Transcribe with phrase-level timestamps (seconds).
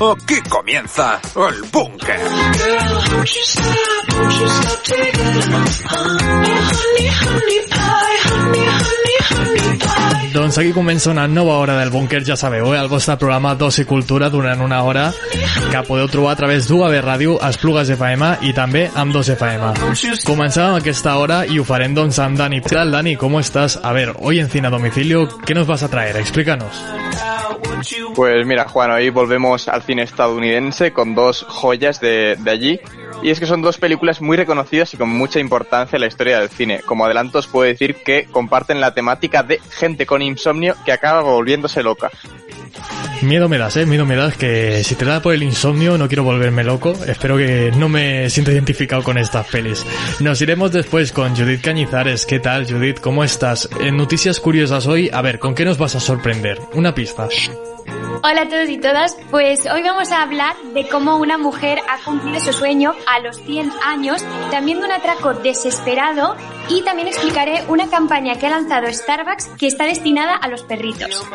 [0.00, 2.20] Aquí comienza el búnker.
[10.32, 12.78] Doncs aquí comença una nova hora del búnquer, ja sabeu, eh?
[12.78, 16.94] el vostre programa Dos i Cultura durant una hora que podeu trobar a través d'UAB
[17.02, 19.72] Ràdio, Esplugues FM i també amb 2FM.
[20.28, 22.60] Comencem amb aquesta hora i ho farem doncs amb Dani.
[22.60, 23.16] ¿Qué tal, Dani?
[23.16, 23.80] ¿Cómo estás?
[23.82, 26.16] A ver, hoy en Cine a Domicilio, ¿qué nos vas a traer?
[26.16, 26.84] Explícanos.
[28.14, 32.80] Pues mira, Juan, hoy volvemos al cine estadounidense con dos joyas de, de allí.
[33.22, 36.40] Y es que son dos películas muy reconocidas y con mucha importancia en la historia
[36.40, 36.80] del cine.
[36.84, 41.20] Como adelanto os puedo decir que comparten la temática de gente con insomnio que acaba
[41.22, 42.10] volviéndose loca.
[43.22, 46.08] Miedo me das, eh, miedo me das que si te da por el insomnio no
[46.08, 46.94] quiero volverme loco.
[47.06, 49.84] Espero que no me sienta identificado con estas pelis.
[50.20, 52.24] Nos iremos después con Judith Cañizares.
[52.24, 53.00] ¿Qué tal, Judith?
[53.00, 53.68] ¿Cómo estás?
[53.80, 56.58] En Noticias Curiosas hoy, a ver, ¿con qué nos vas a sorprender?
[56.72, 57.28] Una pista.
[58.22, 62.04] Hola a todos y todas, pues hoy vamos a hablar de cómo una mujer ha
[62.04, 66.36] cumplido su sueño a los 100 años, también de un atraco desesperado
[66.68, 71.26] y también explicaré una campaña que ha lanzado Starbucks que está destinada a los perritos.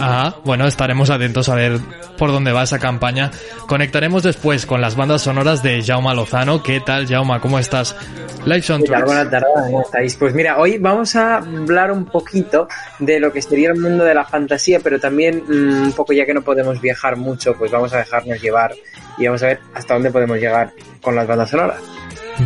[0.00, 1.78] Ah, bueno, estaremos atentos a ver
[2.16, 3.30] por dónde va esa campaña.
[3.66, 6.62] Conectaremos después con las bandas sonoras de Jauma Lozano.
[6.62, 7.40] ¿Qué tal, Jauma?
[7.40, 7.94] ¿Cómo estás?
[8.46, 9.04] Live Soundtracks.
[9.04, 10.16] Buenas tardes, ¿cómo estáis?
[10.16, 12.66] Pues mira, hoy vamos a hablar un poquito
[12.98, 16.24] de lo que sería el mundo de la fantasía, pero también mmm, un poco ya
[16.24, 18.74] que no podemos viajar mucho, pues vamos a dejarnos llevar
[19.18, 21.80] y vamos a ver hasta dónde podemos llegar con las bandas sonoras.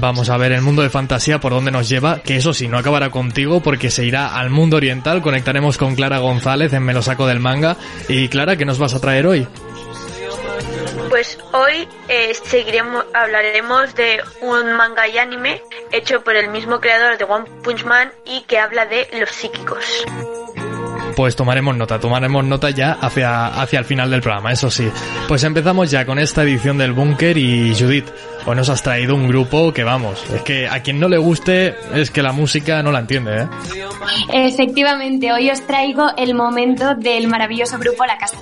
[0.01, 2.79] Vamos a ver el mundo de fantasía por dónde nos lleva, que eso sí, no
[2.79, 5.23] acabará contigo porque se irá al mundo oriental.
[5.23, 7.77] Conectaremos con Clara González en Me lo saco del manga.
[8.09, 9.47] Y Clara, ¿qué nos vas a traer hoy?
[11.11, 15.63] Pues hoy eh, seguiremos, hablaremos de un manga y anime
[15.93, 20.05] hecho por el mismo creador de One Punch Man y que habla de los psíquicos.
[21.17, 24.89] Pues tomaremos nota, tomaremos nota ya hacia, hacia el final del programa, eso sí.
[25.29, 28.07] Pues empezamos ya con esta edición del Búnker y Judith,
[28.47, 31.77] hoy nos has traído un grupo que vamos, es que a quien no le guste
[31.95, 33.49] es que la música no la entiende, ¿eh?
[34.33, 38.39] Efectivamente, hoy os traigo el momento del maravilloso grupo La Casa.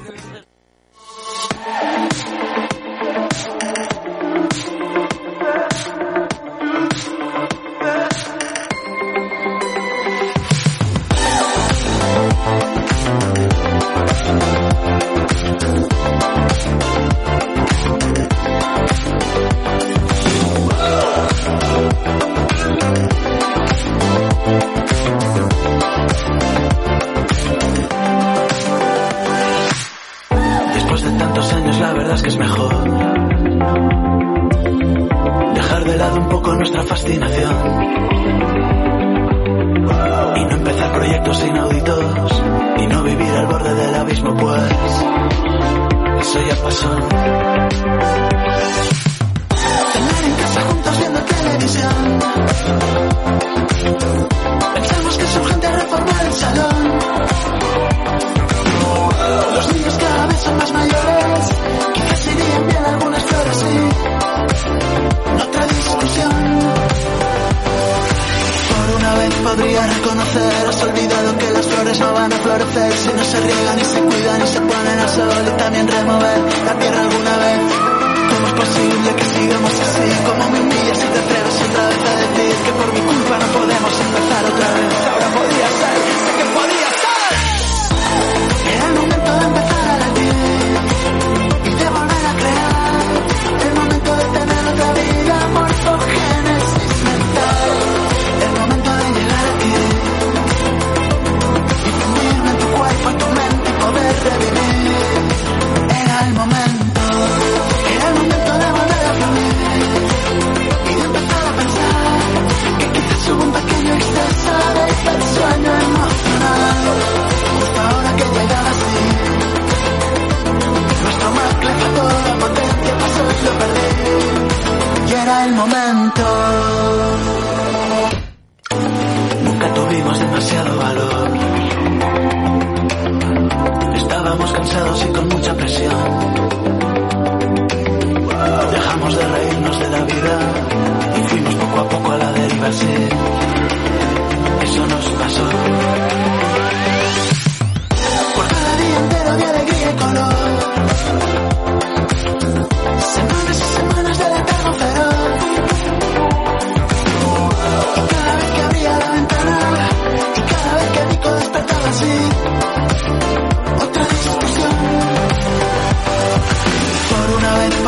[32.21, 32.75] Que es mejor
[35.55, 37.55] dejar de lado un poco nuestra fascinación
[40.37, 42.43] y no empezar proyectos inauditos
[42.79, 44.73] y no vivir al borde del abismo pues
[46.21, 46.99] eso ya pasó.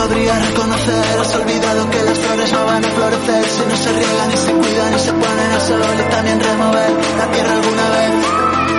[0.07, 4.33] Podría reconocer, has olvidado que las flores no van a florecer si no se riegan
[4.33, 6.91] y se cuidan y se ponen al sol y también remover
[7.21, 8.13] la tierra alguna vez.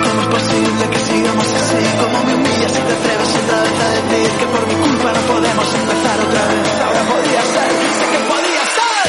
[0.04, 1.80] ¿Cómo es posible que sigamos así?
[2.00, 5.20] ¿Cómo me humillas si te atreves otra vez a decir que por mi culpa no
[5.32, 6.66] podemos empezar otra vez?
[6.86, 9.06] Ahora podría ser, sé que podría ser.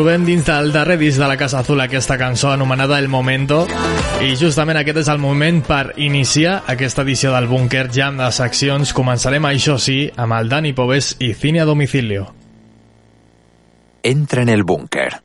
[0.00, 3.66] Trobem dins del darrer disc de la Casa Azul aquesta cançó anomenada El Momento
[4.24, 8.38] i justament aquest és el moment per iniciar aquesta edició del Búnquer ja amb les
[8.40, 8.94] seccions.
[8.96, 12.32] Començarem, això sí, amb el Dani Pobes i Cine a Domicilio.
[14.02, 15.20] Entra en el búnker.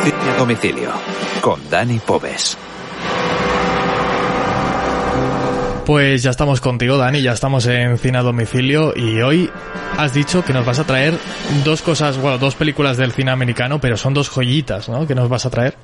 [0.00, 2.56] Cine a domicilio con Dani Pobes.
[5.86, 9.50] Pues ya estamos contigo, Dani, ya estamos en Cine a Domicilio y hoy
[9.98, 11.14] has dicho que nos vas a traer
[11.64, 15.06] dos cosas, bueno, dos películas del cine americano, pero son dos joyitas, ¿no?
[15.06, 15.74] Que nos vas a traer.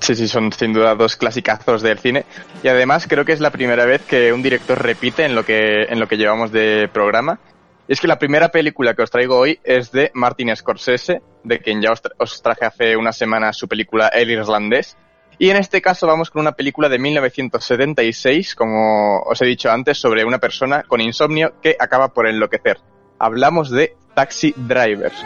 [0.00, 2.26] Sí, sí, son sin duda dos clasicazos del cine.
[2.62, 5.84] Y además creo que es la primera vez que un director repite en lo que,
[5.88, 7.40] en lo que llevamos de programa.
[7.88, 11.58] Y es que la primera película que os traigo hoy es de Martin Scorsese, de
[11.60, 14.96] quien ya os, tra- os traje hace unas semanas su película El Irlandés.
[15.38, 19.96] Y en este caso vamos con una película de 1976, como os he dicho antes,
[19.98, 22.78] sobre una persona con insomnio que acaba por enloquecer.
[23.18, 25.16] Hablamos de Taxi Drivers.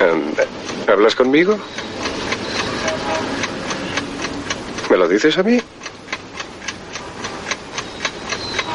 [0.00, 0.44] Anda,
[0.92, 1.56] ¿Hablas conmigo?
[4.90, 5.58] ¿Me lo dices a mí?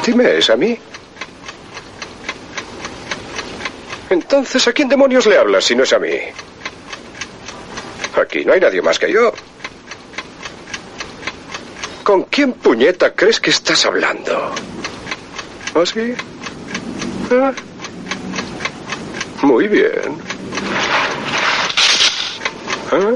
[0.04, 0.76] Dime, ¿es a mí?
[4.12, 6.10] Entonces, ¿a quién demonios le hablas si no es a mí?
[8.20, 9.32] Aquí no hay nadie más que yo.
[12.04, 14.54] ¿Con quién puñeta crees que estás hablando?
[15.74, 16.12] ¿Oh, sí?
[17.30, 17.54] Ah.
[19.40, 20.18] Muy bien.
[22.90, 23.14] ¿Ah?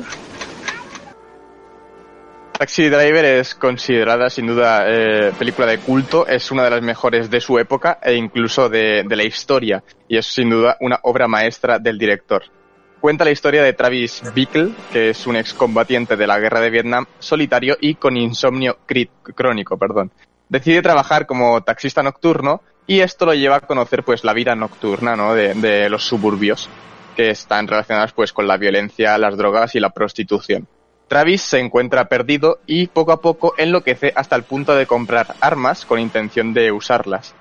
[2.59, 7.29] Taxi Driver es considerada sin duda eh, película de culto, es una de las mejores
[7.29, 11.29] de su época e incluso de, de la historia y es sin duda una obra
[11.29, 12.45] maestra del director.
[12.99, 17.05] Cuenta la historia de Travis Bickle, que es un excombatiente de la guerra de Vietnam,
[17.19, 18.79] solitario y con insomnio
[19.35, 20.11] crónico, perdón.
[20.49, 25.15] Decide trabajar como taxista nocturno y esto lo lleva a conocer pues la vida nocturna
[25.15, 25.35] ¿no?
[25.35, 26.71] de, de los suburbios
[27.17, 30.67] que están relacionadas pues con la violencia, las drogas y la prostitución.
[31.09, 35.85] Travis se encuentra perdido y poco a poco enloquece hasta el punto de comprar armas
[35.85, 37.35] con intención de usarlas.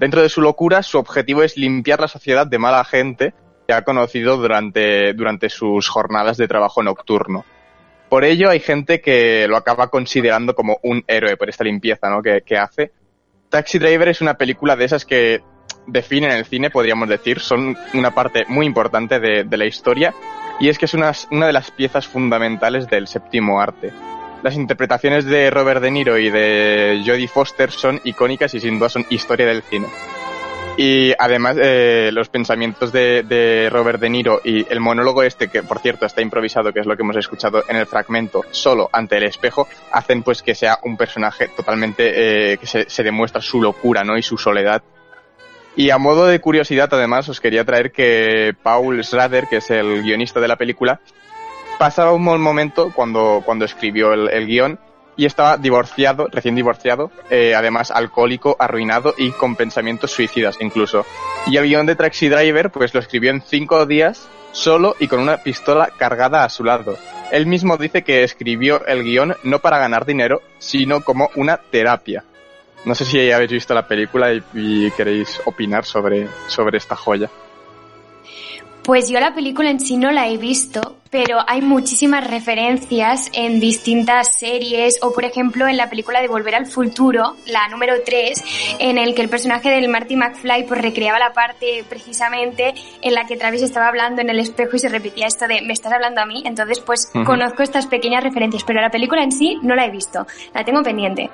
[0.00, 3.34] Dentro de su locura, su objetivo es limpiar la sociedad de mala gente
[3.66, 7.44] que ha conocido durante, durante sus jornadas de trabajo nocturno.
[8.08, 12.20] Por ello, hay gente que lo acaba considerando como un héroe por esta limpieza ¿no?
[12.22, 12.90] que, que hace.
[13.48, 15.40] Taxi Driver es una película de esas que
[15.86, 20.12] definen el cine, podríamos decir, son una parte muy importante de, de la historia
[20.62, 23.92] y es que es una, una de las piezas fundamentales del séptimo arte.
[24.44, 28.88] las interpretaciones de Robert De Niro y de Jodie Foster son icónicas y sin duda
[28.88, 29.88] son historia del cine.
[30.76, 35.80] Y además eh, los pensamientos de, Robert De Niro y el monólogo este, que por
[35.80, 39.24] cierto está improvisado, que es lo que hemos escuchado en el fragmento, solo ante el
[39.24, 44.04] espejo, hacen pues que sea un personaje totalmente, eh, que se, se, demuestra su locura,
[44.04, 44.16] ¿no?
[44.16, 44.80] Y su soledad.
[45.74, 50.02] Y a modo de curiosidad, además, os quería traer que Paul Schrader, que es el
[50.02, 51.00] guionista de la película,
[51.78, 54.78] pasaba un mal momento cuando, cuando escribió el, el guion
[55.16, 61.04] y estaba divorciado, recién divorciado, eh, además alcohólico, arruinado y con pensamientos suicidas incluso.
[61.46, 65.20] Y el guion de Taxi Driver pues lo escribió en cinco días solo y con
[65.20, 66.96] una pistola cargada a su lado.
[67.30, 72.24] Él mismo dice que escribió el guion no para ganar dinero, sino como una terapia.
[72.84, 77.30] No sé si habéis visto la película y, y queréis opinar sobre, sobre esta joya.
[78.82, 83.60] Pues yo la película en sí no la he visto, pero hay muchísimas referencias en
[83.60, 88.76] distintas series o por ejemplo en la película de Volver al Futuro, la número 3,
[88.80, 93.24] en el que el personaje del Marty McFly pues recreaba la parte precisamente en la
[93.24, 96.20] que Travis estaba hablando en el espejo y se repetía esto de me estás hablando
[96.20, 97.24] a mí, entonces pues uh -huh.
[97.24, 100.82] conozco estas pequeñas referencias, pero la película en sí no la he visto, la tengo
[100.82, 101.30] pendiente.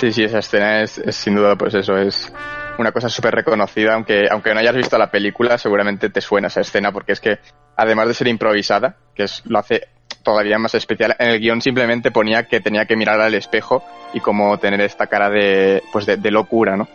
[0.00, 2.32] Sí, sí, esa escena es, es sin duda pues eso, es
[2.78, 6.62] una cosa súper reconocida, aunque, aunque no hayas visto la película, seguramente te suena esa
[6.62, 7.38] escena, porque es que,
[7.76, 9.88] además de ser improvisada, que es, lo hace
[10.22, 14.20] todavía más especial, en el guion simplemente ponía que tenía que mirar al espejo y
[14.20, 16.88] como tener esta cara de, pues de, de locura, ¿no?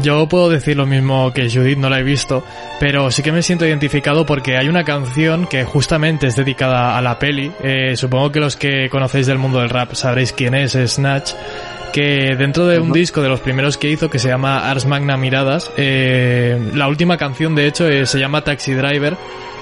[0.00, 2.44] Yo puedo decir lo mismo que Judith, no la he visto,
[2.80, 7.02] pero sí que me siento identificado porque hay una canción que justamente es dedicada a
[7.02, 7.52] la peli.
[7.62, 11.32] Eh, supongo que los que conocéis del mundo del rap sabréis quién es, Snatch
[11.92, 12.94] que dentro de un uh -huh.
[12.94, 17.18] disco de los primeros que hizo que se llama Ars Magna Miradas, eh, la última
[17.18, 19.16] canción de hecho eh, se llama Taxi Driver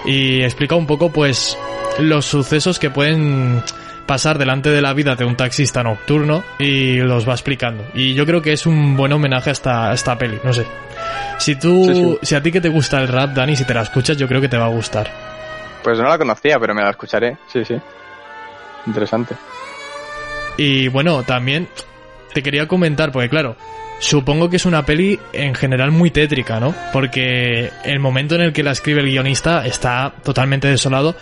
[0.06, 1.58] y explica un poco pues
[1.98, 3.62] los sucesos que pueden
[4.10, 7.84] pasar delante de la vida de un taxista nocturno y los va explicando.
[7.94, 10.66] Y yo creo que es un buen homenaje a esta, a esta peli, no sé.
[11.38, 12.18] Si tú, sí, sí.
[12.22, 14.40] si a ti que te gusta el rap, Dani, si te la escuchas, yo creo
[14.40, 15.08] que te va a gustar.
[15.84, 17.80] Pues no la conocía, pero me la escucharé, sí, sí.
[18.84, 19.36] Interesante.
[20.56, 21.68] Y bueno, también
[22.34, 23.54] te quería comentar, porque claro,
[24.00, 26.74] supongo que es una peli en general muy tétrica, ¿no?
[26.92, 31.14] Porque el momento en el que la escribe el guionista está totalmente desolado.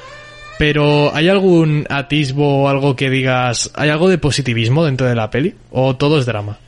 [0.59, 5.31] Pero ¿hay algún atisbo o algo que digas, ¿hay algo de positivismo dentro de la
[5.31, 5.55] peli?
[5.71, 6.59] ¿O todo es drama?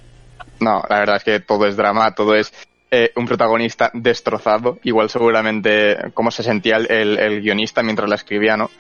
[0.61, 2.53] No, la verdad es que todo es drama, todo es
[2.91, 8.57] eh, un protagonista destrozado, igual seguramente como se sentía el, el, guionista mientras la escribía,
[8.57, 8.71] ¿no?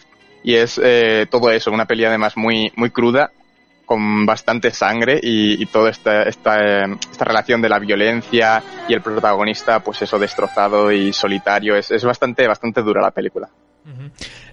[0.44, 3.32] Y es eh, todo eso, una peli además muy, muy cruda,
[3.86, 9.00] con bastante sangre y, y toda esta, esta, esta, relación de la violencia y el
[9.00, 11.74] protagonista, pues eso, destrozado y solitario.
[11.74, 13.48] Es, es bastante, bastante dura la película.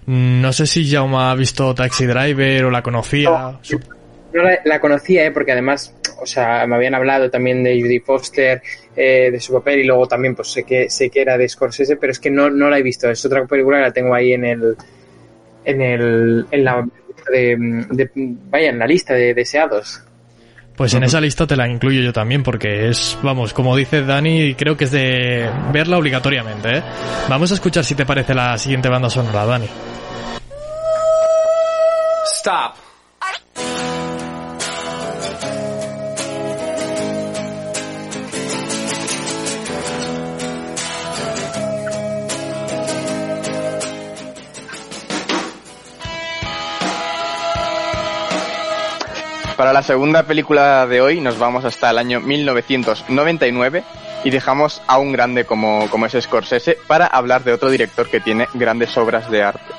[0.06, 3.58] No sé si Jaume ha visto Taxi Driver o la conocía.
[4.32, 5.30] No, la, la, conocía, ¿eh?
[5.30, 8.62] porque además, o sea, me habían hablado también de Judy Foster,
[8.94, 11.96] eh, de su papel, y luego también, pues sé que, sé que era de Scorsese,
[11.96, 13.10] pero es que no, no la he visto.
[13.10, 14.76] Es otra película que la tengo ahí en el,
[15.64, 16.86] en el, en la
[17.30, 17.56] de,
[18.50, 20.02] vaya, en la lista de deseados.
[20.78, 24.54] Pues en esa lista te la incluyo yo también porque es, vamos, como dice Dani,
[24.54, 26.78] creo que es de verla obligatoriamente.
[26.78, 26.82] ¿eh?
[27.28, 29.66] Vamos a escuchar si te parece la siguiente banda sonora, Dani.
[32.36, 32.87] Stop.
[49.58, 53.82] Para la segunda película de hoy nos vamos hasta el año 1999
[54.22, 58.20] y dejamos a un grande como, como es Scorsese para hablar de otro director que
[58.20, 59.74] tiene grandes obras de arte.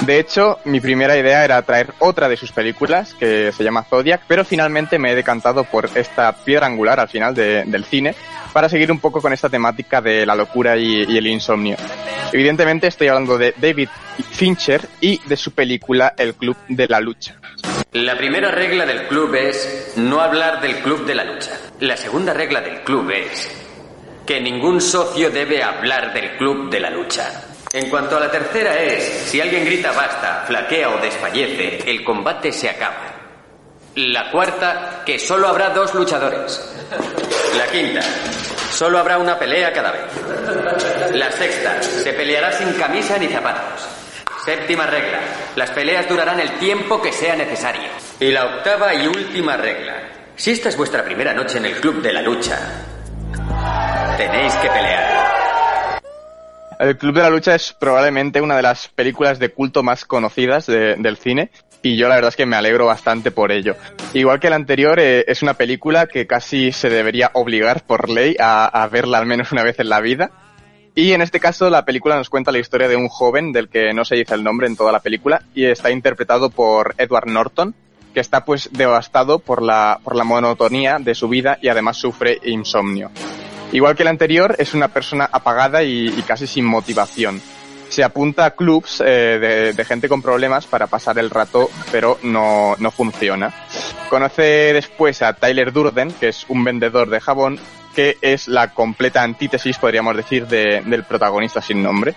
[0.00, 4.22] De hecho, mi primera idea era traer otra de sus películas, que se llama Zodiac,
[4.26, 8.16] pero finalmente me he decantado por esta piedra angular al final de, del cine,
[8.52, 11.76] para seguir un poco con esta temática de la locura y, el insomnio.
[12.32, 13.88] Evidentemente estoy hablando de David
[14.32, 17.36] Fincher y de su película El Club de la Lucha.
[17.92, 21.50] La primera regla del club es no hablar del club de la lucha.
[21.80, 23.50] La segunda regla del club es
[24.24, 27.44] que ningún socio debe hablar del club de la lucha.
[27.70, 32.50] En cuanto a la tercera es, si alguien grita basta, flaquea o desfallece, el combate
[32.50, 33.12] se acaba.
[33.96, 36.74] La cuarta, que solo habrá dos luchadores.
[37.58, 38.00] La quinta,
[38.70, 41.12] solo habrá una pelea cada vez.
[41.14, 44.01] La sexta, se peleará sin camisa ni zapatos.
[44.44, 45.20] Séptima regla,
[45.54, 47.88] las peleas durarán el tiempo que sea necesario.
[48.18, 49.94] Y la octava y última regla,
[50.34, 52.58] si esta es vuestra primera noche en el club de la lucha,
[54.16, 56.02] tenéis que pelear.
[56.80, 60.66] El Club de la Lucha es probablemente una de las películas de culto más conocidas
[60.66, 63.76] de, del cine y yo la verdad es que me alegro bastante por ello.
[64.12, 68.34] Igual que el anterior, eh, es una película que casi se debería obligar por ley
[68.40, 70.32] a verla al menos una vez en la vida.
[70.94, 73.94] Y en este caso la película nos cuenta la historia de un joven del que
[73.94, 77.74] no se dice el nombre en toda la película y está interpretado por Edward Norton,
[78.12, 82.38] que está pues devastado por la, por la monotonía de su vida y además sufre
[82.44, 83.10] insomnio.
[83.72, 87.40] Igual que el anterior, es una persona apagada y, casi sin motivación.
[87.88, 92.18] Se apunta a clubs eh, de, de, gente con problemas para pasar el rato, pero
[92.22, 93.52] no, no funciona.
[94.10, 97.58] Conoce después a Tyler Durden, que es un vendedor de jabón,
[97.94, 102.14] que es la completa antítesis, podríamos decir, de, del protagonista sin nombre.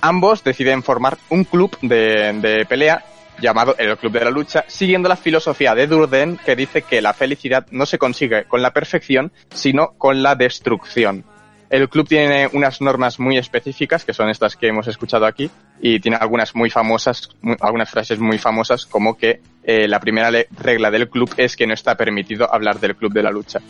[0.00, 3.04] Ambos deciden formar un club de pelea
[3.40, 7.14] llamado el Club de la Lucha, siguiendo la filosofía de Durden que dice que la
[7.14, 11.24] felicidad no se consigue con la perfección, sino con la destrucción.
[11.70, 15.48] El club tiene unas normas muy específicas, que son estas que hemos escuchado aquí,
[15.80, 17.28] y tiene algunas muy famosas,
[17.60, 21.74] algunas frases muy famosas, como que eh, la primera regla del club es que no
[21.74, 23.60] está permitido hablar del club de la lucha.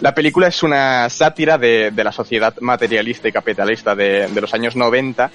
[0.00, 4.74] La película es una sátira de, la sociedad materialista y capitalista de, de los años
[4.74, 5.30] 90,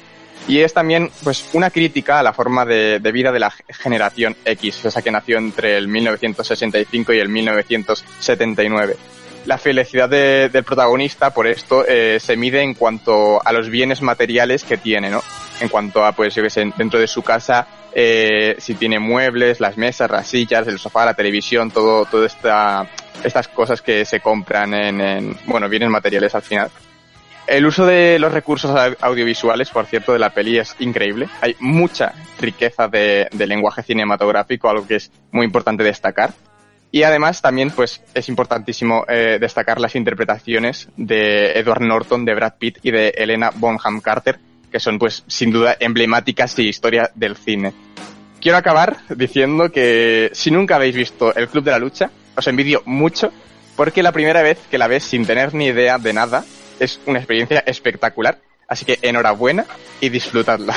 [0.47, 4.35] y es también pues una crítica a la forma de, de, vida de la generación
[4.43, 8.97] X, esa que nació entre el 1965 y el 1979.
[9.45, 14.01] La felicidad de, del protagonista, por esto, eh, se mide en cuanto a los bienes
[14.03, 15.23] materiales que tiene, ¿no?
[15.59, 19.59] En cuanto a, pues, yo que sé, dentro de su casa, eh, si tiene muebles,
[19.59, 22.87] las mesas, las sillas, el sofá, la televisión, todo, todo esta,
[23.23, 26.69] estas cosas que se compran en, en, bueno, bienes materiales al final.
[27.47, 31.27] El uso de los recursos audiovisuales, por cierto, de la peli es increíble.
[31.41, 36.31] Hay mucha riqueza de lenguaje cinematográfico, algo que es muy importante destacar.
[36.91, 42.55] Y además también pues es importantísimo eh, destacar las interpretaciones de Edward Norton, de Brad
[42.59, 47.37] Pitt y de Elena Bonham Carter, que son pues sin duda emblemáticas y historia del
[47.37, 47.73] cine.
[48.41, 52.81] Quiero acabar diciendo que si nunca habéis visto El Club de la Lucha, os envidio
[52.85, 53.31] mucho
[53.75, 56.43] porque la primera vez que la ves sin tener ni idea de nada
[56.79, 58.39] es una experiencia espectacular.
[58.67, 59.65] Así que enhorabuena
[59.99, 60.73] y disfrutadla.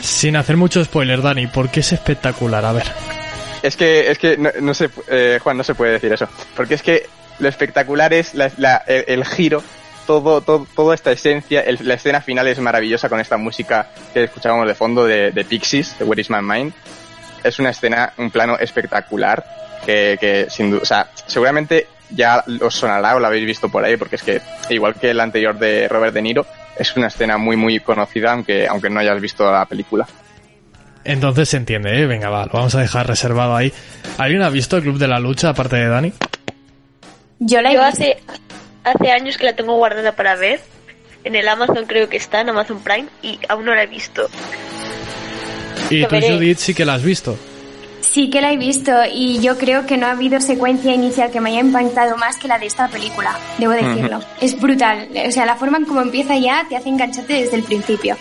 [0.00, 2.64] Sin hacer mucho spoiler, Dani, ¿por qué es espectacular?
[2.64, 3.19] A ver.
[3.62, 6.28] Es que, es que no, no se, eh, Juan, no se puede decir eso.
[6.56, 7.06] Porque es que
[7.38, 9.62] lo espectacular es la, la, el, giro,
[10.06, 11.60] todo, todo, toda esta esencia.
[11.60, 15.44] El, la escena final es maravillosa con esta música que escuchábamos de fondo de, de
[15.44, 16.72] Pixies, de Where is My Mind.
[17.44, 19.44] Es una escena, un plano espectacular
[19.84, 23.96] que, sin duda, o sea, seguramente ya os sonará o lo habéis visto por ahí,
[23.96, 26.46] porque es que, igual que el anterior de Robert De Niro,
[26.76, 30.06] es una escena muy, muy conocida, aunque, aunque no hayas visto la película.
[31.04, 32.06] Entonces se entiende, ¿eh?
[32.06, 33.72] Venga, va, lo vamos a dejar reservado ahí.
[34.18, 36.12] ¿Alguien ha visto el Club de la Lucha, aparte de Dani?
[37.38, 38.18] Yo la he Yo hace,
[38.84, 40.60] hace años que la tengo guardada para ver.
[41.24, 44.28] En el Amazon creo que está, en Amazon Prime, y aún no la he visto.
[45.90, 47.36] ¿Y tú, Judith, sí que la has visto?
[48.00, 51.40] Sí que la he visto y yo creo que no ha habido secuencia inicial que
[51.40, 54.18] me haya impactado más que la de esta película, debo decirlo.
[54.18, 54.26] Uh -huh.
[54.40, 57.62] Es brutal, o sea, la forma en cómo empieza ya te hace engancharte desde el
[57.62, 58.16] principio.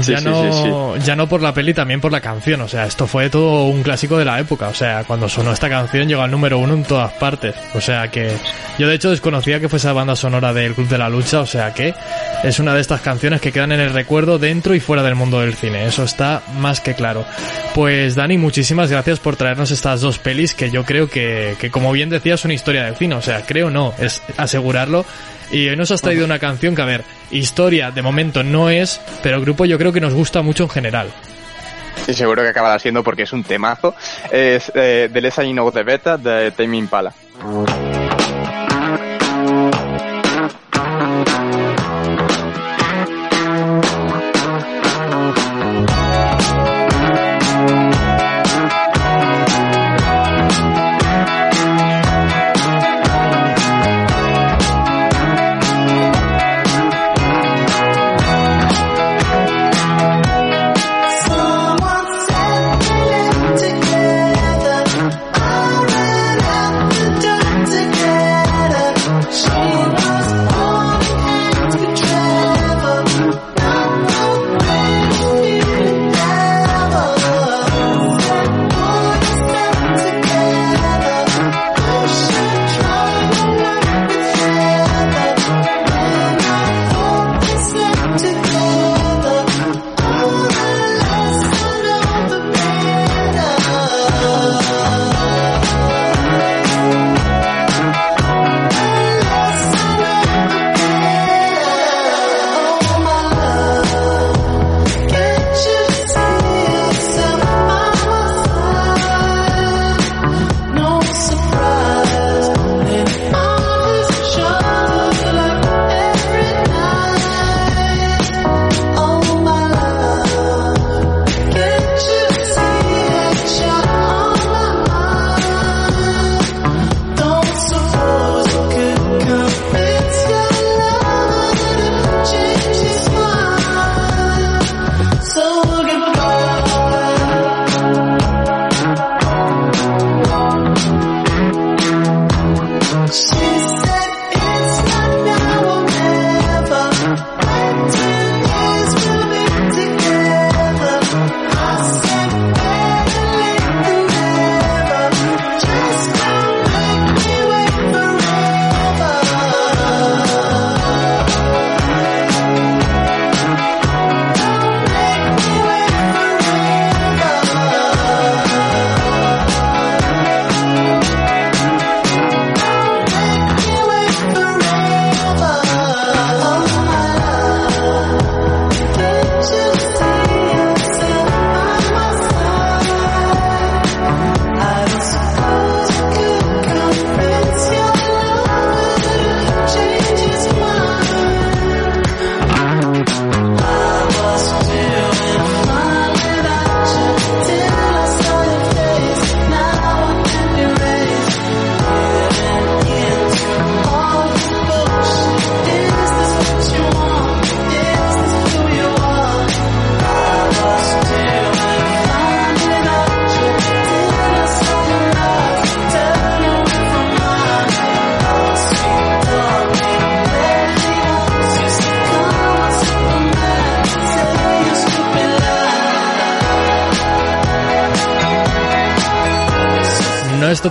[0.00, 2.60] Sí, ya, sí, no, sí, ya no por la peli, también por la canción.
[2.60, 4.68] O sea, esto fue todo un clásico de la época.
[4.68, 7.54] O sea, cuando sonó esta canción llegó al número uno en todas partes.
[7.74, 8.36] O sea que
[8.78, 11.40] yo de hecho desconocía que fuese la banda sonora del Club de la Lucha.
[11.40, 11.94] O sea que
[12.42, 15.40] es una de estas canciones que quedan en el recuerdo dentro y fuera del mundo
[15.40, 15.86] del cine.
[15.86, 17.24] Eso está más que claro.
[17.74, 21.92] Pues Dani, muchísimas gracias por traernos estas dos pelis que yo creo que, que como
[21.92, 23.14] bien decías, son historia del cine.
[23.14, 25.04] O sea, creo no, es asegurarlo
[25.50, 29.00] y hoy nos has traído una canción que, a ver, historia de momento no es,
[29.22, 31.08] pero el grupo yo creo que nos gusta mucho en general.
[32.06, 33.94] Y seguro que acabará siendo porque es un temazo.
[34.30, 37.14] Es eh, The Less I The Beta de Tame Impala.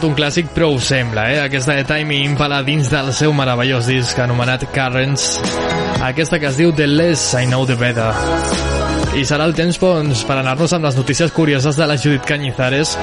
[0.04, 1.38] Tot un clàssic, però ho sembla, eh?
[1.46, 5.38] Aquesta de Time Impala dins del seu meravellós disc anomenat Currents.
[6.04, 8.10] Aquesta que es diu The Less I Know The Better.
[9.16, 12.98] I serà el temps doncs, per anar-nos amb les notícies curioses de la Judit Cañizares,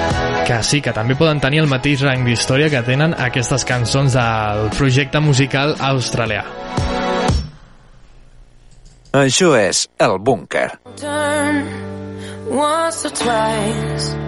[0.45, 4.69] que sí, que també poden tenir el mateix rang d'història que tenen aquestes cançons del
[4.77, 6.45] projecte musical australià.
[9.25, 10.69] Això és El Búnquer.
[11.01, 11.65] Turn
[12.53, 14.20] once or twice.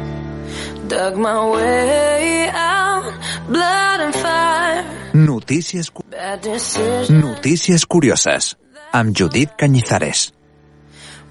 [0.92, 3.04] Dug my way out,
[3.48, 4.84] blood and fire.
[5.14, 7.08] Notícies, cu- Bad decisions.
[7.10, 8.58] notícies curioses
[8.92, 10.34] amb Judit Cañizares.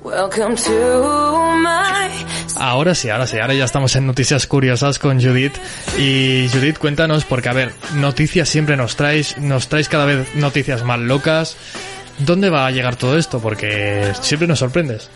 [0.03, 0.71] Welcome to
[1.61, 2.09] my
[2.57, 5.53] Ahora sí, ahora sí, ahora ya estamos en Noticias Curiosas con Judith.
[5.99, 10.83] Y Judith, cuéntanos, porque a ver, noticias siempre nos traes, nos traes cada vez noticias
[10.83, 11.55] más locas.
[12.17, 13.39] ¿Dónde va a llegar todo esto?
[13.39, 15.09] Porque siempre nos sorprendes.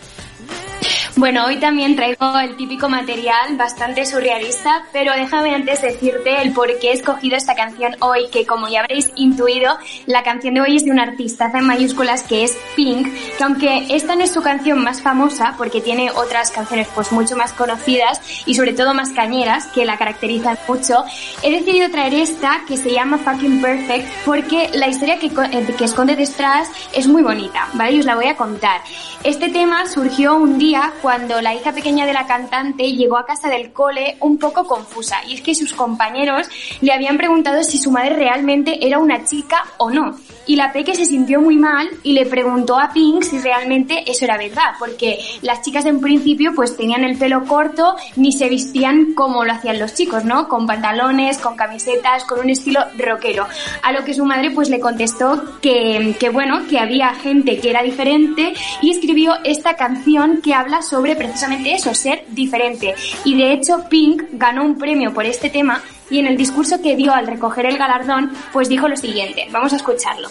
[1.18, 6.78] Bueno, hoy también traigo el típico material bastante surrealista, pero déjame antes decirte el por
[6.78, 10.76] qué he escogido esta canción hoy, que como ya habréis intuido, la canción de hoy
[10.76, 14.42] es de un artista en mayúsculas que es Pink, que aunque esta no es su
[14.42, 19.08] canción más famosa, porque tiene otras canciones pues mucho más conocidas y sobre todo más
[19.12, 21.02] cañeras, que la caracterizan mucho,
[21.42, 25.84] he decidido traer esta que se llama Fucking Perfect, porque la historia que, eh, que
[25.86, 27.92] esconde detrás es muy bonita, ¿vale?
[27.92, 28.82] Y os la voy a contar.
[29.24, 33.48] Este tema surgió un día cuando la hija pequeña de la cantante llegó a casa
[33.48, 36.48] del cole un poco confusa y es que sus compañeros
[36.80, 40.16] le habían preguntado si su madre realmente era una chica o no.
[40.48, 44.24] Y la Peque se sintió muy mal y le preguntó a Pink si realmente eso
[44.24, 49.14] era verdad, porque las chicas en principio pues tenían el pelo corto ni se vestían
[49.14, 50.48] como lo hacían los chicos, ¿no?
[50.48, 53.46] Con pantalones, con camisetas, con un estilo rockero.
[53.82, 57.70] A lo que su madre pues le contestó que, que bueno, que había gente que
[57.70, 62.94] era diferente y escribió esta canción que habla sobre precisamente eso, ser diferente.
[63.24, 65.80] Y de hecho Pink ganó un premio por este tema
[66.10, 69.48] y en el discurso que dio al recoger el galardón pues dijo lo siguiente.
[69.50, 70.28] Vamos a escucharlo.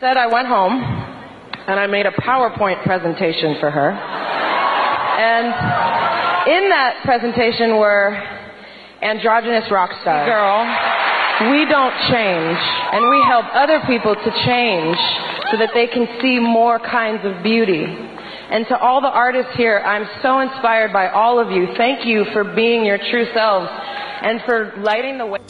[0.00, 0.82] Said I went home
[1.66, 3.90] and I made a PowerPoint presentation for her.
[5.16, 5.46] And
[6.46, 8.12] in that presentation were
[9.00, 10.28] androgynous rock stars.
[10.28, 10.66] Girl,
[11.40, 12.58] we don't change
[12.94, 14.96] and we help other people to change
[15.50, 17.84] so that they can see more kinds of beauty.
[17.84, 21.74] And to all the artists here, I'm so inspired by all of you.
[21.76, 25.40] Thank you for being your true selves and for lighting the way.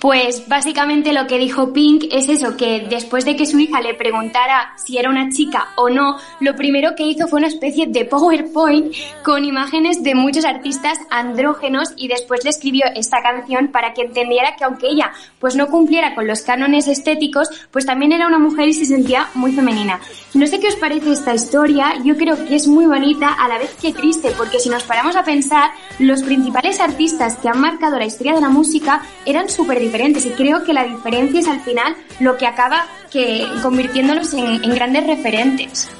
[0.00, 3.94] Pues básicamente lo que dijo Pink es eso, que después de que su hija le
[3.94, 8.04] preguntara si era una chica o no, lo primero que hizo fue una especie de
[8.04, 8.94] PowerPoint
[9.24, 14.56] con imágenes de muchos artistas andrógenos y después le escribió esta canción para que entendiera
[14.56, 18.68] que aunque ella pues no cumpliera con los cánones estéticos, pues también era una mujer
[18.68, 20.00] y se sentía muy femenina.
[20.34, 23.58] No sé qué os parece esta historia, yo creo que es muy bonita a la
[23.58, 27.98] vez que triste, porque si nos paramos a pensar, los principales artistas que han marcado
[27.98, 31.60] la historia de la música eran súper diferentes y creo que la diferencia es al
[31.60, 35.90] final lo que acaba que convirtiéndolos en, en grandes referentes.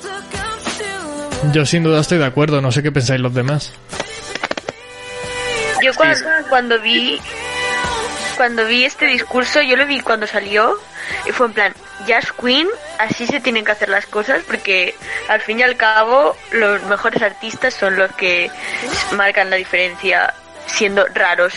[1.52, 3.72] Yo sin duda estoy de acuerdo, no sé qué pensáis los demás.
[5.82, 6.16] Yo cuando,
[6.48, 7.18] cuando vi
[8.36, 10.78] cuando vi este discurso, yo lo vi cuando salió
[11.26, 11.74] y fue en plan,
[12.06, 14.94] Jazz Queen, así se tienen que hacer las cosas porque
[15.28, 18.50] al fin y al cabo los mejores artistas son los que
[19.12, 20.32] marcan la diferencia
[20.72, 21.52] siendo raros.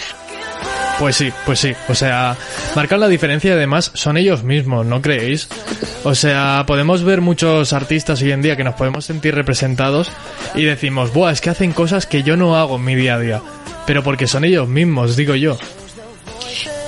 [0.99, 1.73] Pues sí, pues sí.
[1.89, 2.37] O sea,
[2.75, 5.49] marcan la diferencia y además son ellos mismos, ¿no creéis?
[6.03, 10.09] O sea, podemos ver muchos artistas hoy en día que nos podemos sentir representados
[10.53, 13.19] y decimos, buah, es que hacen cosas que yo no hago en mi día a
[13.19, 13.41] día.
[13.85, 15.57] Pero porque son ellos mismos, digo yo.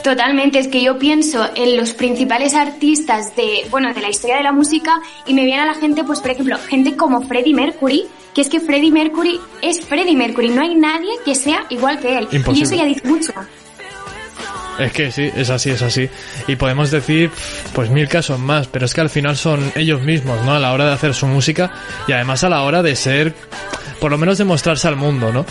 [0.03, 4.43] Totalmente, es que yo pienso en los principales artistas de, bueno, de la historia de
[4.43, 8.05] la música y me viene a la gente, pues por ejemplo, gente como Freddie Mercury,
[8.37, 12.19] que es que Freddie Mercury es Freddie Mercury, no hay nadie que sea igual que
[12.19, 12.27] él.
[12.31, 12.59] Imposible.
[12.59, 13.33] Y eso ya dice mucho.
[14.77, 16.07] Es que sí, es así, es así.
[16.47, 17.31] Y podemos decir,
[17.73, 20.53] pues mil casos más, pero es que al final son ellos mismos, ¿no?
[20.53, 21.71] A la hora de hacer su música
[22.07, 23.33] y además a la hora de ser,
[23.99, 25.43] por lo menos de mostrarse al mundo, ¿no?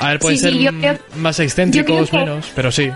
[0.00, 2.88] A ver, pueden Sí, sí, ser creo- más excéntricos, que- menos, pero sí.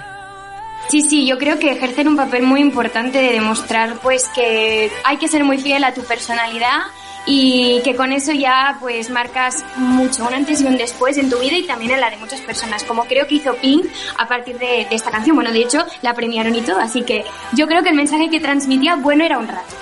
[0.88, 5.16] Sí, sí, yo creo que ejercen un papel muy importante de demostrar pues que hay
[5.16, 6.79] que ser muy fiel a tu personalidad
[7.26, 11.38] y que con eso ya pues marcas mucho un antes y un después en tu
[11.38, 13.87] vida y también en la de muchas personas, como creo que hizo Pink
[14.18, 15.37] a partir de, esta canción.
[15.37, 18.40] Bueno, de hecho la premiaron y todo, así que yo creo que el mensaje que
[18.40, 19.74] transmitía, bueno, era un rato.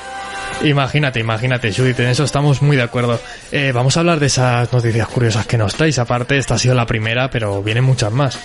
[0.62, 3.20] Imagínate, imagínate, Judith, en eso estamos muy de acuerdo.
[3.52, 5.98] Eh, vamos a hablar de esas noticias curiosas que nos traes.
[6.00, 8.38] Aparte, esta ha sido la primera, pero vienen muchas más.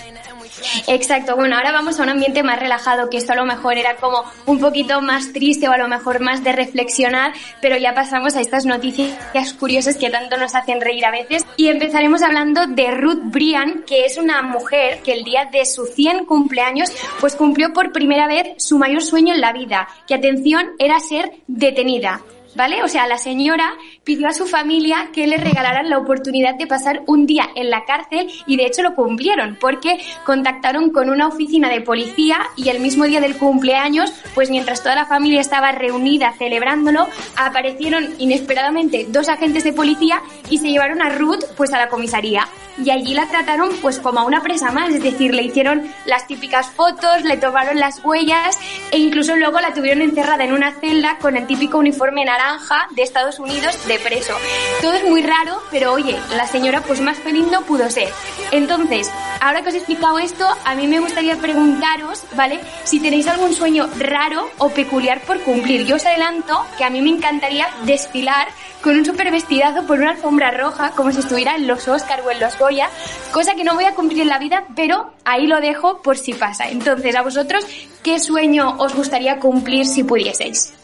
[0.86, 3.96] Exacto, bueno, ahora vamos a un ambiente más relajado, que esto a lo mejor era
[3.96, 8.36] como un poquito más triste o a lo mejor más de reflexionar, pero ya pasamos
[8.36, 12.90] a estas noticias curiosas que tanto nos hacen reír a veces y empezaremos hablando de
[12.90, 17.72] Ruth Brian, que es una mujer que el día de su 100 cumpleaños pues cumplió
[17.72, 22.20] por primera vez su mayor sueño en la vida, que atención era ser detenida.
[22.56, 22.84] ¿Vale?
[22.84, 27.02] O sea, la señora pidió a su familia que le regalaran la oportunidad de pasar
[27.06, 31.68] un día en la cárcel y de hecho lo cumplieron porque contactaron con una oficina
[31.70, 36.34] de policía y el mismo día del cumpleaños, pues mientras toda la familia estaba reunida
[36.38, 41.88] celebrándolo, aparecieron inesperadamente dos agentes de policía y se llevaron a Ruth pues a la
[41.88, 42.46] comisaría.
[42.76, 46.26] Y allí la trataron pues como a una presa más, es decir, le hicieron las
[46.26, 48.58] típicas fotos, le tomaron las huellas
[48.90, 53.02] e incluso luego la tuvieron encerrada en una celda con el típico uniforme naranja de
[53.02, 54.34] Estados Unidos de preso.
[54.80, 58.08] Todo es muy raro, pero oye, la señora pues más feliz no pudo ser.
[58.50, 62.60] Entonces, ahora que os he explicado esto, a mí me gustaría preguntaros, ¿vale?
[62.84, 65.86] Si tenéis algún sueño raro o peculiar por cumplir.
[65.86, 68.48] Yo os adelanto que a mí me encantaría desfilar
[68.82, 72.30] con un super vestidazo por una alfombra roja, como si estuviera en los Oscar o
[72.30, 72.90] en los Goya,
[73.32, 76.34] cosa que no voy a cumplir en la vida, pero ahí lo dejo por si
[76.34, 76.68] pasa.
[76.68, 77.64] Entonces, a vosotros,
[78.02, 80.74] ¿qué sueño os gustaría cumplir si pudieseis?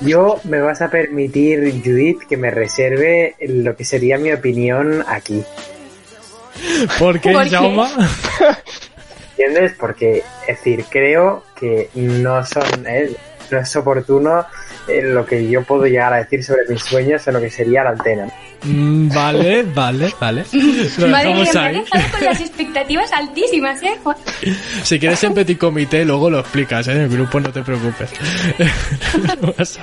[0.00, 5.42] Yo me vas a permitir, Judith, que me reserve lo que sería mi opinión aquí.
[6.98, 7.48] ¿Por qué, ¿Por?
[7.48, 7.86] Jaume?
[9.38, 9.72] ¿Entiendes?
[9.78, 13.14] Porque, es decir, creo que no son, eh,
[13.50, 14.46] no es oportuno
[14.88, 17.84] eh, lo que yo puedo llegar a decir sobre mis sueños en lo que sería
[17.84, 18.26] la antena.
[18.62, 20.44] Mm, vale, vale, vale.
[20.98, 21.74] Lo Madre mía, me ha ahí.
[21.80, 23.96] dejado con las expectativas altísimas, ¿eh?
[24.02, 24.16] Juan?
[24.82, 26.92] Si quieres en petit comité, luego lo explicas, ¿eh?
[26.92, 28.10] En el grupo no te preocupes.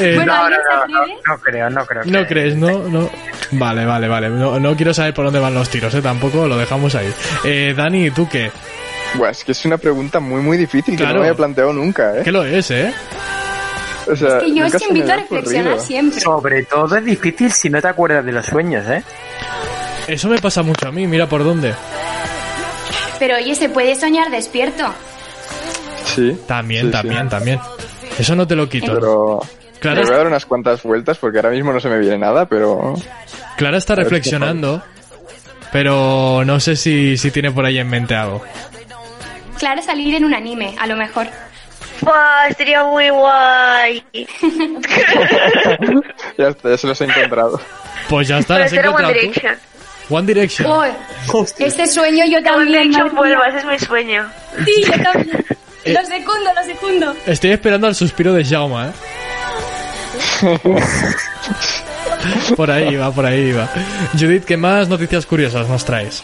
[0.00, 1.20] Eh, Bueno, no, no, ¿alguien se no, no, atreve?
[1.26, 2.02] no creo, no creo.
[2.04, 2.78] no que- crees, ¿no?
[2.88, 3.10] no.
[3.52, 4.28] Vale, vale, vale.
[4.28, 6.02] No, no quiero saber por dónde van los tiros, ¿eh?
[6.02, 7.10] Tampoco lo dejamos ahí.
[7.44, 8.50] Eh, Dani, ¿tú qué?
[9.14, 12.18] Buah, es que es una pregunta muy, muy difícil que no me había planteado nunca,
[12.18, 12.22] ¿eh?
[12.24, 12.92] ¿Qué lo es, eh?
[14.10, 15.86] O sea, Que yo os me invito a reflexionar ocurrido.
[15.86, 16.20] siempre.
[16.20, 19.02] Sobre todo es difícil si no te acuerdas de los sueños, ¿eh?
[20.08, 21.74] Eso me pasa mucho a mí, mira por dónde.
[23.18, 24.84] Pero oye, se puede soñar despierto.
[26.04, 26.36] Sí.
[26.46, 26.92] También, sí, sí.
[26.92, 27.60] también, también.
[28.18, 28.94] Eso no te lo quito.
[28.94, 29.40] Pero...
[29.78, 32.18] Clara, Le voy a dar unas cuantas vueltas porque ahora mismo no se me viene
[32.18, 32.94] nada, pero...
[33.56, 34.80] Clara está reflexionando,
[35.72, 38.42] pero no sé si, si tiene por ahí en mente algo.
[39.62, 41.28] Claro, salir en un anime, a lo mejor.
[42.00, 42.48] ¡Buah!
[42.48, 44.04] Estaría muy guay.
[46.36, 47.60] ya está, ya se los he encontrado.
[48.08, 49.20] Pues ya está, Pero las he One encontrado tú.
[49.20, 49.54] Direction.
[50.10, 50.68] One Direction.
[50.68, 50.88] Uy,
[51.60, 52.90] ese sueño yo Que One también.
[52.90, 54.28] Direction vuelva, ese es mi sueño.
[54.64, 55.46] Sí, yo también.
[55.84, 55.94] Eh.
[55.94, 57.16] Lo secundo, lo secundo.
[57.26, 58.92] Estoy esperando al suspiro de Jaume, ¿eh?
[62.56, 63.68] por ahí va, por ahí va.
[64.12, 66.22] Judith, ¿qué más noticias curiosas nos traes?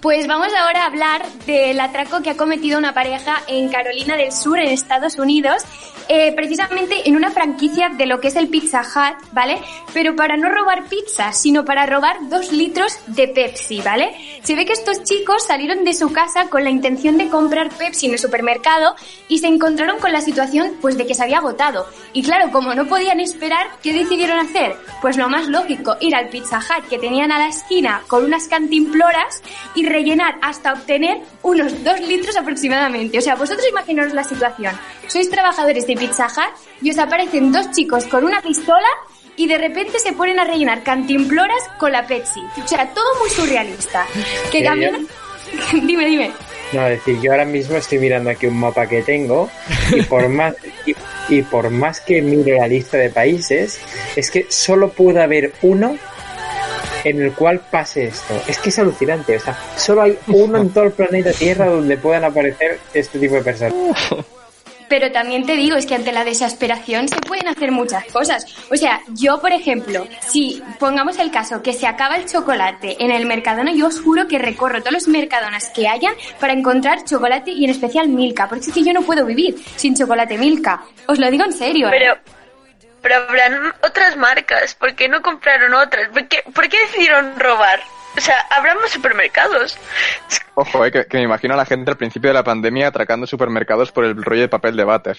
[0.00, 4.32] Pues vamos ahora a hablar del atraco que ha cometido una pareja en Carolina del
[4.32, 5.62] Sur, en Estados Unidos,
[6.08, 9.60] eh, precisamente en una franquicia de lo que es el Pizza Hut, ¿vale?
[9.92, 14.12] Pero para no robar pizza, sino para robar dos litros de Pepsi, ¿vale?
[14.42, 18.06] Se ve que estos chicos salieron de su casa con la intención de comprar Pepsi
[18.06, 18.96] en el supermercado
[19.28, 21.86] y se encontraron con la situación pues de que se había agotado.
[22.14, 24.76] Y claro, como no podían esperar, ¿qué decidieron hacer?
[25.02, 28.48] Pues lo más lógico, ir al Pizza Hut que tenían a la esquina con unas
[28.48, 29.42] cantimploras
[29.74, 33.18] y rellenar hasta obtener unos dos litros aproximadamente.
[33.18, 34.74] O sea, vosotros imaginaos la situación.
[35.06, 38.88] Sois trabajadores de Pizza Hut y os aparecen dos chicos con una pistola
[39.36, 42.40] y de repente se ponen a rellenar cantimploras con la Pepsi.
[42.62, 44.06] O sea, todo muy surrealista.
[44.50, 45.06] Que cambian...
[45.86, 46.30] dime, dime.
[46.72, 49.50] No, es decir, yo ahora mismo estoy mirando aquí un mapa que tengo
[49.92, 50.54] y por más
[50.86, 50.94] y,
[51.28, 53.80] y por más que mire la lista de países,
[54.14, 55.96] es que solo puede haber uno
[57.04, 58.34] en el cual pase esto.
[58.46, 61.96] Es que es alucinante, o sea, solo hay uno en todo el planeta Tierra donde
[61.96, 63.74] puedan aparecer este tipo de personas.
[64.90, 68.44] Pero también te digo, es que ante la desesperación se pueden hacer muchas cosas.
[68.72, 73.12] O sea, yo, por ejemplo, si pongamos el caso que se acaba el chocolate en
[73.12, 77.52] el Mercadona, yo os juro que recorro todos los Mercadonas que hayan para encontrar chocolate
[77.52, 80.82] y en especial Milka, porque es que yo no puedo vivir sin chocolate Milka.
[81.06, 81.86] Os lo digo en serio.
[81.86, 81.92] ¿eh?
[81.92, 82.14] Pero,
[83.02, 84.74] pero habrán otras marcas.
[84.74, 86.08] ¿Por qué no compraron otras?
[86.08, 87.80] ¿Por qué, por qué decidieron robar?
[88.16, 89.78] O sea, habrá más supermercados.
[90.54, 93.26] Ojo, eh, que, que me imagino a la gente al principio de la pandemia atracando
[93.26, 95.18] supermercados por el rollo de papel de váter.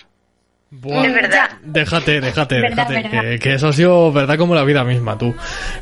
[0.72, 1.06] Buah.
[1.06, 1.50] Es verdad.
[1.64, 3.10] Déjate, déjate, Verdad, déjate.
[3.10, 3.30] verdad.
[3.32, 5.36] Que, que eso ha sido verdad como la vida misma, tú.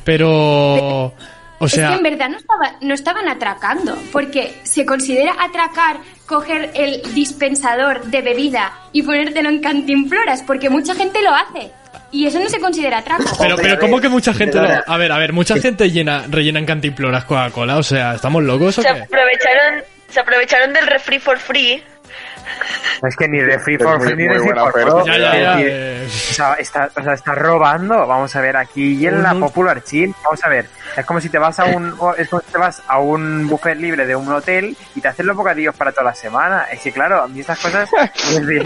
[0.03, 1.13] Pero...
[1.62, 1.89] O es sea...
[1.89, 8.05] que en verdad no, estaba, no estaban atracando, porque se considera atracar coger el dispensador
[8.05, 11.71] de bebida y ponértelo en cantimploras, porque mucha gente lo hace.
[12.12, 13.24] Y eso no se considera atraco.
[13.39, 14.67] Pero, pero a ¿cómo que mucha gente lo...
[14.88, 18.78] A ver, a ver, mucha gente llena, rellena en cantimploras Coca-Cola, o sea, ¿estamos locos
[18.80, 19.02] o Se qué?
[19.02, 21.84] aprovecharon, se aprovecharon del refri for free.
[23.08, 24.72] Es que ni de Free for Free ni de Free for.
[24.74, 25.06] Pro.
[25.06, 28.08] Ya, ya, Es ya, decir, eh, O sea, está, o sea, está robando.
[28.08, 29.36] Vamos a ver, aquí y en la.
[29.36, 30.13] Popular Chill.
[30.24, 30.65] Vamos a ver.
[30.98, 33.48] Es como si te vas a un o- es como si te vas a un
[33.48, 36.65] buffet libre de un hotel y te hacen los bocadillos para toda la semana.
[36.72, 37.88] Es que claro, a mí estas cosas.
[38.15, 38.63] es decir,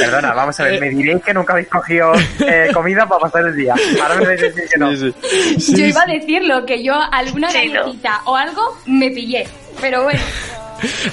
[0.00, 0.72] Perdona, vamos a Eh.
[0.72, 0.80] ver.
[0.80, 3.74] Me diréis que nunca habéis cogido eh, comida para pasar el día.
[4.02, 4.90] Ahora me vais a decir que no.
[4.96, 5.60] Sí, sí.
[5.60, 7.80] sí, yo iba a decirlo, que yo alguna Sí, ¿no?
[7.80, 9.46] galletita o algo me pillé.
[9.80, 10.20] Pero bueno,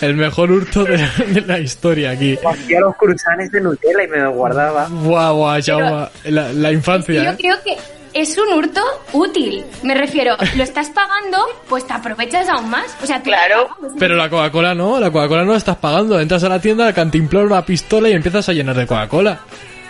[0.02, 0.98] el mejor hurto de,
[1.28, 2.38] de la historia aquí.
[2.46, 4.88] Hacía los cruzanes de Nutella y me los guardaba.
[4.90, 5.60] Guau, guau,
[6.26, 7.36] la, la infancia, yo ¿eh?
[7.38, 7.78] creo que
[8.16, 8.82] es un hurto
[9.14, 9.64] útil.
[9.84, 11.38] Me refiero, lo estás pagando,
[11.70, 12.96] pues te aprovechas aún más.
[13.04, 13.70] O sea, Claro.
[14.00, 16.20] Pero la Coca-Cola no, la Coca-Cola no la estás pagando.
[16.20, 19.40] Entras a la tienda, cantimplora una pistola y empiezas a llenar de Coca-Cola.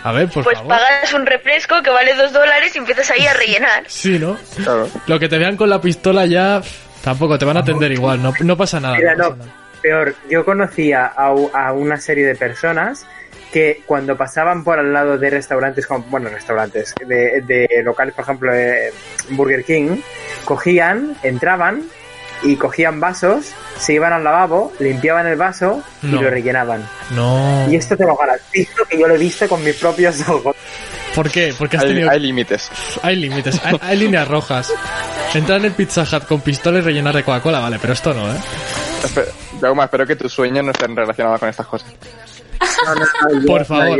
[0.02, 0.70] A ver, por Pues favor.
[0.76, 3.84] pagas un refresco que vale dos dólares y empiezas ahí a rellenar.
[3.88, 4.36] Sí, ¿no?
[4.56, 4.88] Claro.
[5.06, 6.60] Lo que te vean con la pistola ya
[7.02, 8.96] tampoco te van a atender igual, no, no pasa nada.
[8.96, 9.58] Mira, no no, pasa nada.
[9.82, 13.06] peor, yo conocía a, a una serie de personas
[13.52, 18.24] que cuando pasaban por al lado de restaurantes, como, bueno, restaurantes, de, de locales, por
[18.24, 18.92] ejemplo, eh,
[19.30, 19.98] Burger King,
[20.44, 21.82] cogían, entraban
[22.42, 26.86] y cogían vasos, se iban al lavabo, limpiaban el vaso y lo rellenaban.
[27.10, 27.66] No.
[27.70, 30.54] Y esto te lo garantizo que yo lo he visto con mis propios ojos.
[31.14, 31.54] ¿Por qué?
[31.58, 32.10] Porque has Hay, tenido...
[32.10, 32.70] hay límites.
[33.02, 34.70] Hay límites, hay, hay líneas rojas.
[35.32, 38.30] Entrar en el Pizza Hut con pistola y rellenar de Coca-Cola, vale, pero esto no,
[38.30, 38.36] ¿eh?
[39.02, 39.28] Espe-
[39.60, 41.88] Jaume, espero que tus sueños no estén relacionados con estas cosas.
[42.84, 43.98] No, no, no, yo- Por favor.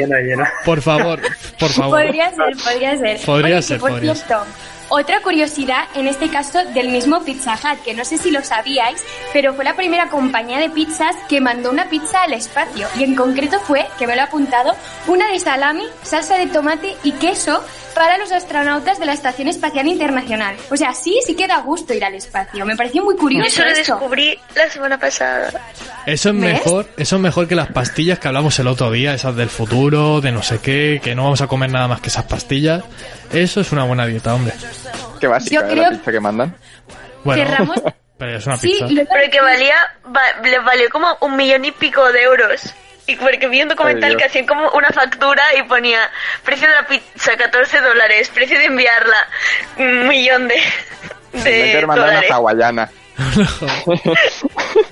[0.65, 1.21] Por favor,
[1.59, 2.03] por favor.
[2.03, 3.21] Podría ser, podría ser.
[3.25, 4.45] Podría Oye, ser, que por podría cierto,
[4.89, 9.03] otra curiosidad, en este caso del mismo Pizza Hut, que no sé si lo sabíais,
[9.33, 12.87] pero fue la primera compañía de pizzas que mandó una pizza al espacio.
[12.99, 14.75] Y en concreto fue, que me lo he apuntado,
[15.07, 17.63] una de salami, salsa de tomate y queso
[17.95, 20.55] para los astronautas de la Estación Espacial Internacional.
[20.71, 22.67] O sea, sí, sí que da gusto ir al espacio.
[22.67, 23.95] Me pareció muy curioso eso lo esto.
[23.95, 25.49] descubrí la semana pasada.
[26.05, 26.53] Eso es ¿Ves?
[26.53, 30.21] mejor, eso es mejor que las pastillas que hablamos el otro día, esas del futuro,
[30.21, 32.85] de no sé qué, que no vamos a comer nada más que esas pastillas.
[33.43, 34.53] Eso es una buena dieta, hombre.
[35.21, 36.57] Qué básica Yo es creo- la pizza que mandan.
[37.25, 37.83] Bueno, Cerramos.
[38.19, 38.87] pero es una Sí, pizza.
[38.87, 42.75] lo Pero que valía, va- le valió como un millón y pico de euros.
[43.09, 46.11] Y porque vi un documental Ay, que hacían como una factura y ponía
[46.45, 49.29] precio de la pizza 14 dólares, precio de enviarla
[49.79, 50.57] un millón de,
[51.45, 52.31] de dólares.
[52.31, 52.91] hawaiana.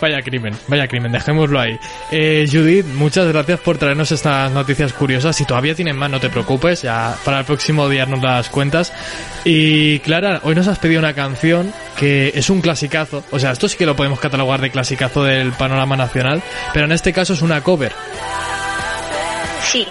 [0.00, 1.78] Vaya crimen, vaya crimen, dejémoslo ahí.
[2.10, 5.36] Eh, Judith, muchas gracias por traernos estas noticias curiosas.
[5.36, 8.92] Si todavía tienen más, no te preocupes, ya para el próximo día nos las cuentas.
[9.44, 13.24] Y Clara, hoy nos has pedido una canción que es un clasicazo.
[13.30, 16.42] O sea, esto sí que lo podemos catalogar de clasicazo del panorama nacional,
[16.72, 17.92] pero en este caso es una cover.
[19.62, 19.86] Sí,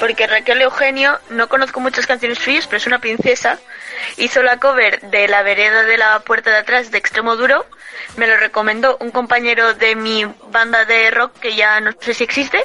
[0.00, 3.58] porque Raquel Eugenio, no conozco muchas canciones suyas, pero es una princesa.
[4.16, 7.66] Hizo la cover de La vereda de la puerta de atrás de Extremo Duro.
[8.16, 12.24] Me lo recomendó un compañero de mi banda de rock que ya no sé si
[12.24, 12.62] existe,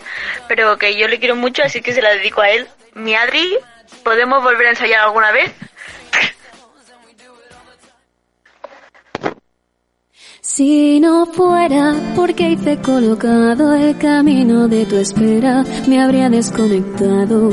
[0.47, 2.67] pero que yo le quiero mucho, así que se la dedico a él.
[2.93, 3.57] Mi Adri,
[4.03, 5.51] ¿podemos volver a ensayar alguna vez?
[10.41, 17.49] Si no fuera porque hice colocado el camino de tu espera, me habría desconectado,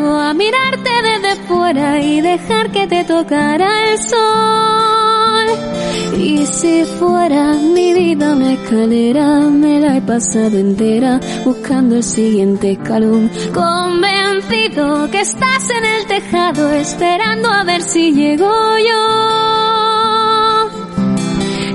[0.00, 5.46] a mirarte desde fuera y dejar que te tocara el sol.
[6.18, 12.72] Y si fuera mi vida una escalera, me la he pasado entera buscando el siguiente
[12.72, 20.06] escalón, convencido que estás en el tejado esperando a ver si llego yo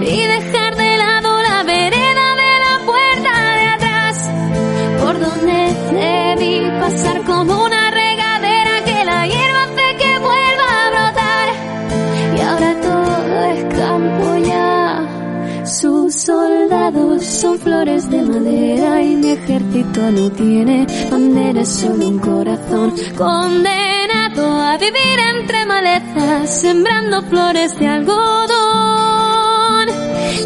[0.02, 4.30] y dejar de lado la vereda de la puerta de atrás,
[5.04, 7.71] por donde debí pasar como una
[16.26, 22.94] soldados son flores de madera y mi ejército no tiene bandera, solo un corazón.
[23.18, 28.52] Condenado a vivir entre malezas, sembrando flores de algodón.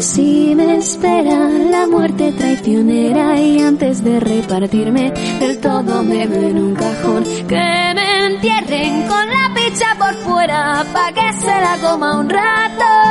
[0.00, 5.10] Si me espera la muerte traicionera y antes de repartirme
[5.40, 10.84] del todo me veo en un cajón, que me entierren con la picha por fuera
[10.92, 13.05] pa' que se la coma un ratón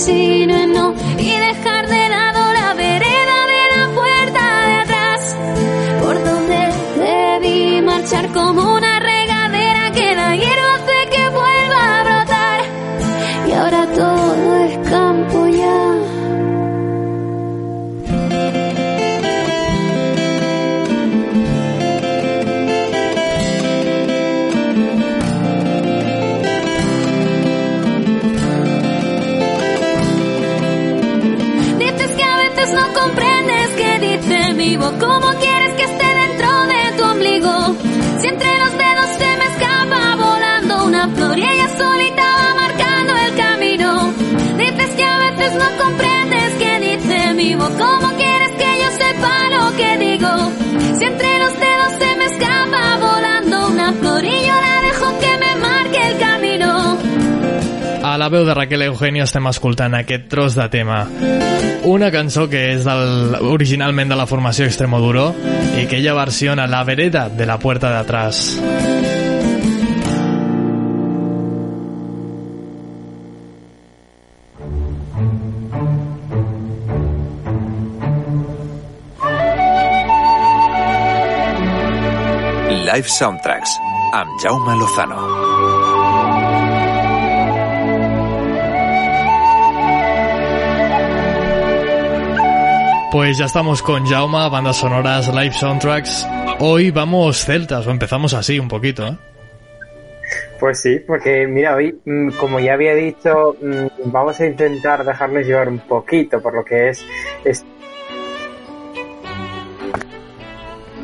[0.00, 0.59] seen
[58.20, 61.06] la veu de Raquel Eugenio estem escoltant aquest tros de tema.
[61.88, 65.30] Una cançó que és del, originalment de la formació Extremoduro
[65.80, 68.60] i que ella versiona La vereda de la puerta de atrás.
[82.84, 83.78] Live Soundtracks
[84.12, 85.39] amb Jaume Lozano.
[93.10, 96.26] Pues ya estamos con Jauma, bandas sonoras, live soundtracks.
[96.60, 99.16] Hoy vamos celtas, o empezamos así un poquito, ¿eh?
[100.60, 105.44] Pues sí, porque mira, hoy, mm, como ya había dicho, mm, vamos a intentar dejarnos
[105.44, 107.04] llevar un poquito por lo que es,
[107.44, 107.64] es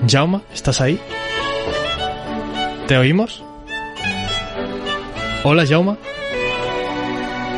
[0.08, 1.00] Jauma, ¿estás ahí?
[2.86, 3.42] ¿Te oímos?
[5.42, 5.96] Hola, Jauma.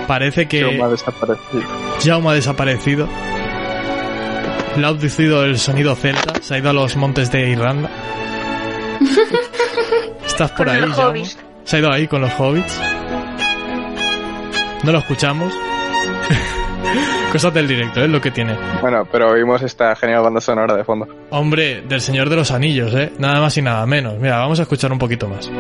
[0.07, 1.63] Parece que Jaume ha desaparecido.
[2.03, 3.09] Jauma ha desaparecido.
[4.79, 7.91] Le ha abducido el sonido celta, se ha ido a los montes de Irlanda.
[10.25, 11.39] ¿Estás por Con ahí, los hobbits.
[11.65, 12.81] Se ha ido ahí con los hobbits.
[14.85, 15.53] No lo escuchamos.
[17.33, 18.57] Cosas del directo, es lo que tiene.
[18.81, 21.09] Bueno, pero oímos esta genial banda sonora de fondo.
[21.31, 23.13] Hombre, del Señor de los Anillos, ¿eh?
[23.19, 24.17] Nada más y nada menos.
[24.19, 25.51] Mira, vamos a escuchar un poquito más.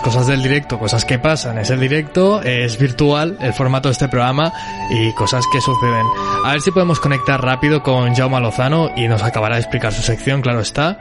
[0.00, 4.08] Cosas del directo, cosas que pasan, es el directo, es virtual el formato de este
[4.08, 4.52] programa
[4.90, 6.06] y cosas que suceden.
[6.44, 10.02] A ver si podemos conectar rápido con Jaume Lozano y nos acabará de explicar su
[10.02, 10.98] sección, claro está.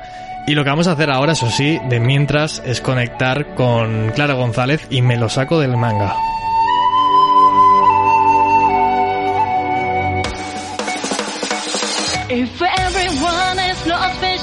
[0.47, 4.35] Y lo que vamos a hacer ahora, eso sí, de mientras, es conectar con Clara
[4.35, 6.15] González y me lo saco del manga.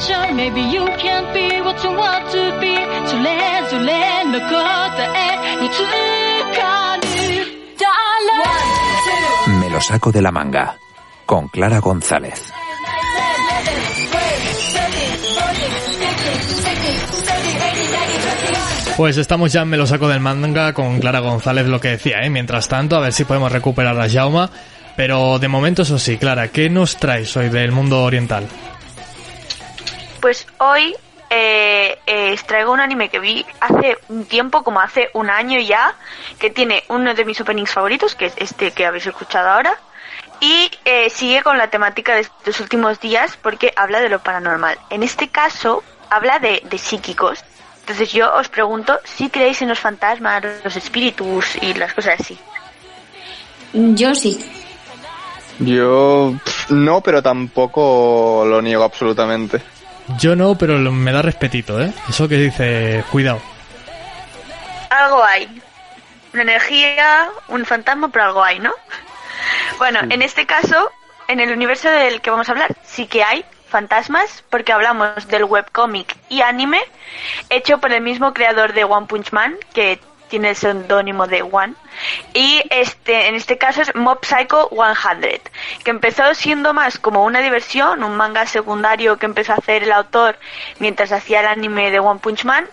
[0.02, 2.76] special, maybe you can't be what you want to be.
[3.08, 3.30] それ
[3.70, 4.52] ぞれの答
[5.16, 5.78] えにつ
[6.58, 7.08] かる。
[7.78, 9.60] Darling.
[9.60, 10.78] Me lo saco de la manga.
[11.26, 12.52] Con Clara González.
[18.95, 22.22] Pues estamos ya en Me lo saco del manga con Clara González, lo que decía,
[22.24, 22.32] ¿eh?
[22.32, 24.50] Mientras tanto, a ver si podemos recuperar a Jauma.
[24.95, 28.48] Pero de momento, eso sí, Clara, ¿qué nos traes hoy del mundo oriental?
[30.23, 30.95] Pues hoy
[31.31, 35.59] eh, eh, os traigo un anime que vi hace un tiempo, como hace un año
[35.59, 35.97] ya,
[36.39, 39.77] que tiene uno de mis openings favoritos, que es este que habéis escuchado ahora,
[40.39, 44.79] y eh, sigue con la temática de estos últimos días porque habla de lo paranormal.
[44.91, 47.43] En este caso, habla de, de psíquicos.
[47.81, 52.39] Entonces yo os pregunto si creéis en los fantasmas, los espíritus y las cosas así.
[53.73, 54.39] Yo sí.
[55.59, 59.72] Yo pff, no, pero tampoco lo niego absolutamente.
[60.19, 61.93] Yo no, pero me da respetito, ¿eh?
[62.09, 63.41] Eso que dice, cuidado.
[64.91, 65.49] algo hay.
[66.33, 68.73] Una energía, un fantasma, pero algo hay, ¿no?
[69.79, 70.91] Bueno, en este caso,
[71.29, 75.45] en el universo del que vamos a hablar, sí que hay fantasmas, porque hablamos del
[75.45, 76.81] webcómic y anime
[77.49, 79.99] hecho por el mismo creador de One Punch Man, que
[80.33, 81.74] tiene el seudónimo de One.
[82.33, 85.43] Y este, en este caso es Mob Psycho 100,
[85.85, 89.93] que empezó siendo más como una diversión, un manga secundario que empezó a hacer el
[89.93, 90.39] autor
[90.78, 92.66] mientras hacía el anime de One Punch Man,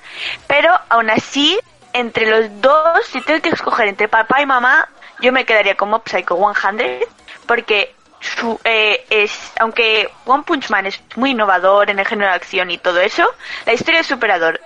[0.48, 1.60] pero aún así
[1.92, 4.88] entre los dos, si tengo que escoger entre papá y mamá,
[5.20, 7.04] yo me quedaría con Mob Psycho 100
[7.46, 12.38] porque su, eh, es, aunque One Punch Man es muy innovador en el género de
[12.38, 13.30] acción y todo eso,
[13.66, 14.62] la historia de superador,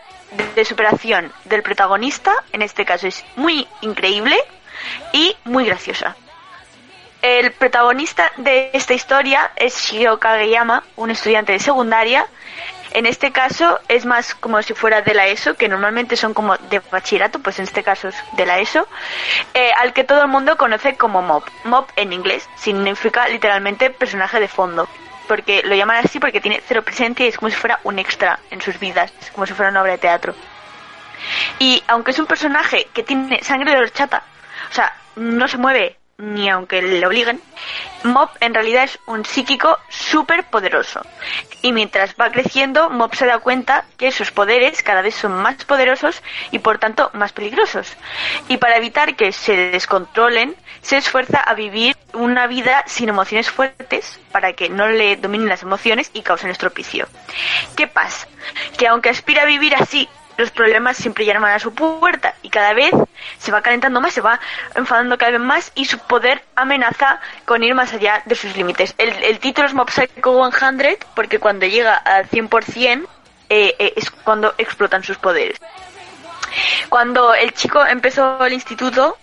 [0.56, 4.38] de, superación del protagonista, en este caso es muy increíble
[5.12, 6.16] y muy graciosa.
[7.22, 12.28] El protagonista de esta historia es Shio Kageyama, un estudiante de secundaria.
[12.92, 16.58] En este caso es más como si fuera de la ESO, que normalmente son como
[16.58, 18.88] de bachillerato, pues en este caso es de la ESO,
[19.54, 21.44] eh, al que todo el mundo conoce como Mob.
[21.64, 24.88] Mob en inglés significa literalmente personaje de fondo,
[25.28, 28.40] porque lo llaman así porque tiene cero presencia y es como si fuera un extra
[28.52, 30.36] en sus vidas, es como si fuera una obra de teatro.
[31.60, 34.24] Y aunque es un personaje que tiene sangre de horchata,
[34.70, 37.42] o sea, no se mueve ni aunque le obliguen,
[38.04, 41.02] Mob en realidad es un psíquico súper poderoso.
[41.62, 45.64] Y mientras va creciendo, Mob se da cuenta que sus poderes cada vez son más
[45.66, 47.96] poderosos y por tanto más peligrosos.
[48.48, 54.20] Y para evitar que se descontrolen, se esfuerza a vivir una vida sin emociones fuertes
[54.32, 57.08] para que no le dominen las emociones y causen estropicio.
[57.76, 58.28] ¿Qué pasa?
[58.78, 60.08] Que aunque aspira a vivir así
[60.38, 62.92] los problemas siempre llaman a su puerta y cada vez
[63.38, 64.40] se va calentando más, se va
[64.76, 68.96] enfadando cada vez más y su poder amenaza con ir más allá de sus límites.
[68.98, 73.08] El, título es Mob Psycho 100 porque cuando llega al 100%
[73.50, 75.60] eh, eh, es cuando explotan sus poderes.
[76.90, 79.18] Cuando el chico empezó el instituto,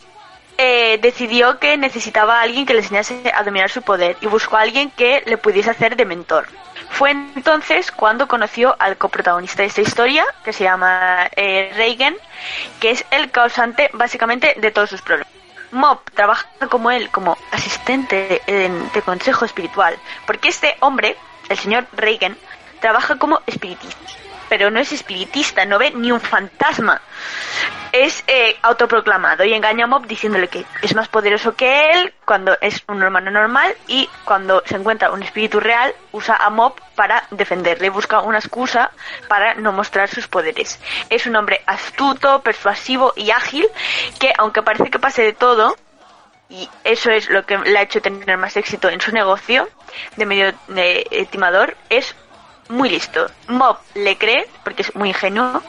[0.62, 4.58] eh, decidió que necesitaba a alguien que le enseñase a dominar su poder y buscó
[4.58, 6.46] a alguien que le pudiese hacer de mentor.
[6.90, 12.14] Fue entonces cuando conoció al coprotagonista de esta historia, que se llama eh, Reagan,
[12.78, 15.32] que es el causante básicamente de todos sus problemas.
[15.72, 19.96] Mob trabaja como él, como asistente en- de consejo espiritual,
[20.26, 21.16] porque este hombre,
[21.48, 22.36] el señor Reagan,
[22.80, 23.96] trabaja como espiritista.
[24.50, 27.00] Pero no es espiritista, no ve ni un fantasma.
[27.92, 32.56] Es eh, autoproclamado y engaña a Mob diciéndole que es más poderoso que él cuando
[32.60, 37.24] es un humano normal y cuando se encuentra un espíritu real usa a Mob para
[37.30, 38.90] defenderle, busca una excusa
[39.28, 40.78] para no mostrar sus poderes.
[41.08, 43.66] Es un hombre astuto, persuasivo y ágil
[44.18, 45.76] que aunque parece que pase de todo,
[46.50, 49.68] y eso es lo que le ha hecho tener más éxito en su negocio
[50.16, 52.14] de medio de eh, timador, es
[52.70, 53.26] muy listo.
[53.48, 55.62] Mob le cree porque es muy ingenuo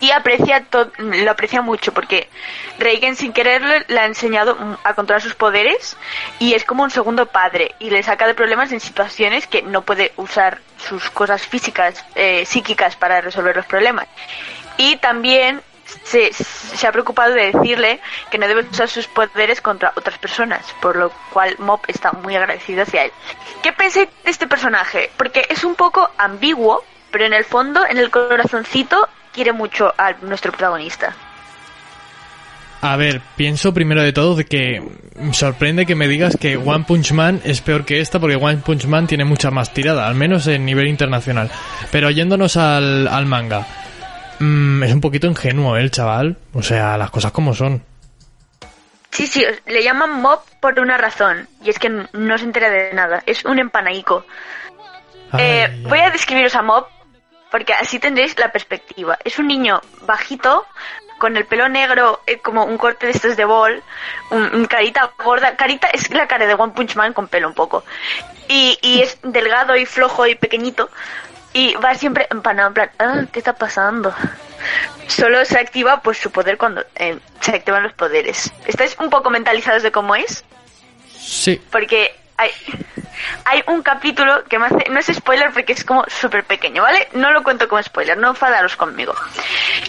[0.00, 0.64] y aprecia
[0.98, 2.28] lo aprecia mucho porque
[2.78, 5.96] Reagan sin quererlo le ha enseñado a controlar sus poderes
[6.38, 9.82] y es como un segundo padre y le saca de problemas en situaciones que no
[9.82, 14.06] puede usar sus cosas físicas, eh, psíquicas para resolver los problemas.
[14.76, 15.60] Y también
[16.10, 18.00] se, se ha preocupado de decirle
[18.30, 22.34] que no debe usar sus poderes contra otras personas, por lo cual Mob está muy
[22.34, 23.12] agradecido hacia él.
[23.62, 25.10] ¿Qué pensáis de este personaje?
[25.16, 30.12] Porque es un poco ambiguo, pero en el fondo, en el corazoncito, quiere mucho a
[30.22, 31.14] nuestro protagonista.
[32.82, 34.82] A ver, pienso primero de todo de que
[35.16, 38.62] me sorprende que me digas que One Punch Man es peor que esta porque One
[38.64, 41.50] Punch Man tiene mucha más tirada, al menos en nivel internacional.
[41.92, 43.66] Pero yéndonos al, al manga,
[44.40, 47.82] mm, es un poquito ingenuo ¿eh, el chaval, o sea, las cosas como son.
[49.10, 52.92] Sí, sí, le llaman Mob por una razón, y es que no se entera de
[52.94, 54.24] nada, es un empanaico.
[55.38, 56.86] Eh, voy a describiros a Mob
[57.50, 59.18] porque así tendréis la perspectiva.
[59.24, 60.66] Es un niño bajito,
[61.18, 63.82] con el pelo negro, eh, como un corte de estos de bol,
[64.30, 65.56] un, un carita gorda.
[65.56, 67.84] Carita es la cara de One Punch Man con pelo un poco.
[68.48, 70.88] Y, y es delgado y flojo y pequeñito.
[71.52, 74.14] Y va siempre empanado, en plan, ah, ¿qué está pasando?
[75.08, 78.52] Solo se activa pues su poder cuando eh, se activan los poderes.
[78.66, 80.44] ¿Estáis un poco mentalizados de cómo es?
[81.18, 81.60] Sí.
[81.70, 82.50] Porque hay,
[83.44, 87.08] hay un capítulo que me hace, no es spoiler porque es como súper pequeño, ¿vale?
[87.12, 89.14] No lo cuento como spoiler, no enfadaros conmigo.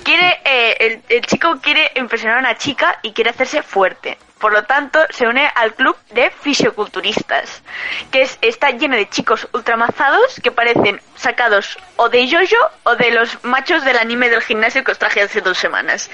[0.03, 4.18] Quiere, eh, el, el chico quiere impresionar a una chica y quiere hacerse fuerte.
[4.42, 7.62] Por lo tanto, se une al club de fisioculturistas,
[8.12, 13.12] que es, está lleno de chicos ultramazados que parecen sacados o de Jojo o de
[13.12, 16.10] los machos del anime del gimnasio que os traje hace dos semanas.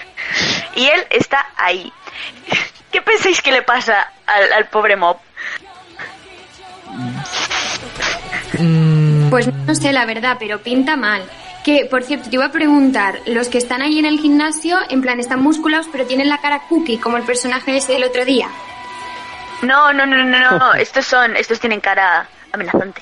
[0.75, 1.91] Y él está ahí.
[2.91, 5.17] ¿Qué pensáis que le pasa al, al pobre Mob?
[9.29, 11.23] Pues no sé la verdad, pero pinta mal.
[11.67, 15.01] Que, por cierto, te iba a preguntar, los que están ahí en el gimnasio, en
[15.01, 18.47] plan, están musculados, pero tienen la cara cookie, como el personaje ese del otro día.
[19.63, 23.01] No, no, no, no, no, estos son, estos tienen cara amenazante.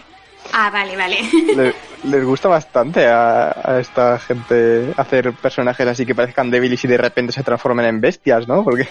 [0.51, 1.19] Ah, vale, vale.
[1.55, 1.75] Le-
[2.09, 6.97] les gusta bastante a, a esta gente hacer personajes así que parezcan débiles y de
[6.97, 8.63] repente se transformen en bestias, ¿no?
[8.63, 8.87] Porque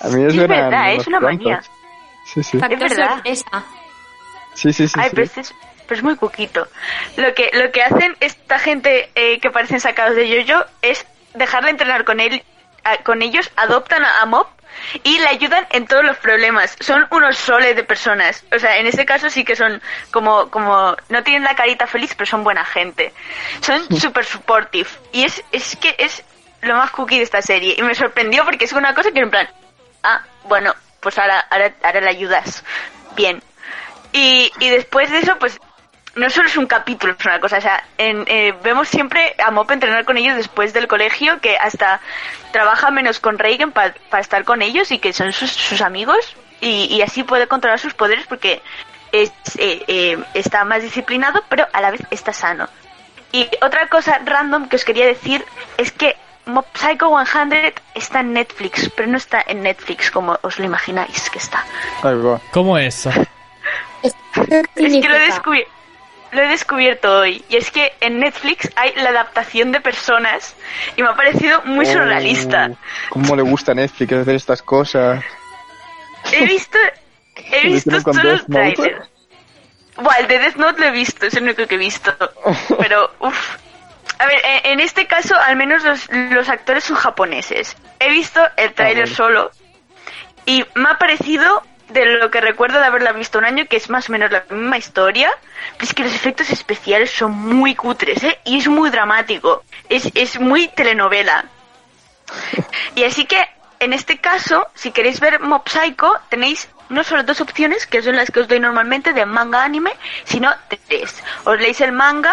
[0.00, 1.62] a mí me Es suenan verdad, es una manía.
[2.26, 2.58] Sí, sí.
[2.58, 3.08] Factor verdad.
[3.14, 3.64] sorpresa.
[4.54, 4.94] Sí, sí, sí.
[4.98, 5.14] Ay, sí.
[5.14, 5.54] pero, este es,
[5.88, 6.68] pero es muy cuquito.
[7.16, 11.70] Lo que, lo que hacen esta gente eh, que parecen sacados de yo-yo es dejarla
[11.70, 12.42] entrenar con él,
[12.84, 14.46] a- con ellos, adoptan a, a Mop
[15.02, 16.76] y le ayudan en todos los problemas.
[16.80, 18.44] Son unos soles de personas.
[18.54, 19.82] O sea, en este caso sí que son
[20.12, 23.12] como, como, no tienen la carita feliz, pero son buena gente.
[23.60, 24.88] Son super supportive.
[25.12, 26.22] Y es, es que es
[26.60, 27.74] lo más cookie de esta serie.
[27.76, 29.48] Y me sorprendió porque es una cosa que en plan,
[30.04, 32.62] ah, bueno, pues ahora, ahora, ahora le ayudas.
[33.16, 33.42] Bien.
[34.12, 35.58] Y, y después de eso, pues
[36.18, 39.50] no solo es un capítulo, es una cosa, o sea, en, eh, vemos siempre a
[39.50, 42.00] Mop entrenar con ellos después del colegio, que hasta
[42.52, 46.86] trabaja menos con Reagan para estar con ellos y que son sus, sus amigos y,
[46.94, 48.60] y así puede controlar sus poderes porque
[49.12, 52.68] es, eh, eh, está más disciplinado, pero a la vez está sano.
[53.32, 55.44] Y otra cosa random que os quería decir
[55.76, 56.16] es que
[56.46, 61.28] Mob Psycho 100 está en Netflix, pero no está en Netflix como os lo imagináis
[61.30, 61.64] que está.
[62.52, 63.06] ¿Cómo es?
[64.02, 64.14] Es
[65.02, 65.66] que lo he, descubi-
[66.32, 67.44] lo he descubierto hoy.
[67.48, 70.54] Y es que en Netflix hay la adaptación de personas
[70.96, 72.70] y me ha parecido muy surrealista.
[72.70, 72.76] Oh,
[73.10, 75.24] ¿Cómo le gusta a Netflix hacer estas cosas?
[76.32, 76.78] He visto,
[77.36, 79.02] he ¿Lo visto solo el tráiler.
[79.96, 82.14] Buah, el de Death Note lo he visto, es el único que he visto.
[82.78, 83.56] Pero, uff.
[84.20, 87.76] A ver, en, en este caso, al menos los, los actores son japoneses.
[88.00, 89.50] He visto el tráiler solo
[90.44, 93.88] y me ha parecido de lo que recuerdo de haberla visto un año, que es
[93.90, 95.30] más o menos la misma historia,
[95.76, 98.38] pero es que los efectos especiales son muy cutres, ¿eh?
[98.44, 99.64] Y es muy dramático.
[99.88, 101.44] Es, es muy telenovela.
[102.94, 103.40] Y así que,
[103.78, 108.16] en este caso, si queréis ver Mob Psycho, tenéis no solo dos opciones, que son
[108.16, 109.92] las que os doy normalmente de manga anime,
[110.24, 110.52] sino
[110.88, 111.22] tres.
[111.44, 112.32] Os leéis el manga,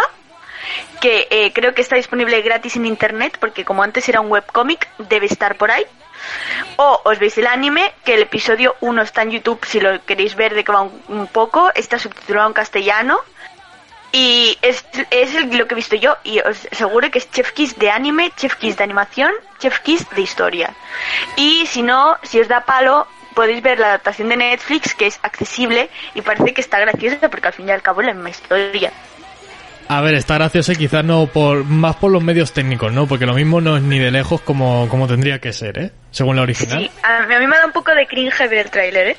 [1.02, 4.88] que eh, creo que está disponible gratis en internet, porque como antes era un webcómic,
[4.98, 5.86] debe estar por ahí.
[6.78, 10.36] O os veis el anime, que el episodio 1 está en YouTube si lo queréis
[10.36, 13.20] ver de que va un, poco, está subtitulado en castellano.
[14.12, 17.78] Y es, es lo que he visto yo, y os aseguro que es Chef Kiss
[17.78, 20.74] de anime, Chef Kiss de animación, Chef Kiss de historia.
[21.36, 25.20] Y si no, si os da palo, podéis ver la adaptación de Netflix, que es
[25.22, 28.92] accesible y parece que está graciosa, porque al fin y al cabo es la historia.
[29.88, 33.06] A ver, está gracioso y quizás no por más por los medios técnicos, ¿no?
[33.08, 35.92] Porque lo mismo no es ni de lejos como, como tendría que ser, ¿eh?
[36.10, 36.80] Según la original.
[36.80, 39.18] Sí, a mí, me da un poco de cringe ver el tráiler, ¿eh?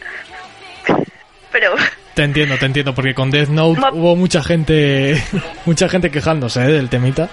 [1.52, 1.74] Pero
[2.14, 5.22] Te entiendo, te entiendo, porque con Death Note Ma- hubo mucha gente
[5.66, 6.68] mucha gente quejándose ¿eh?
[6.68, 7.28] del temita.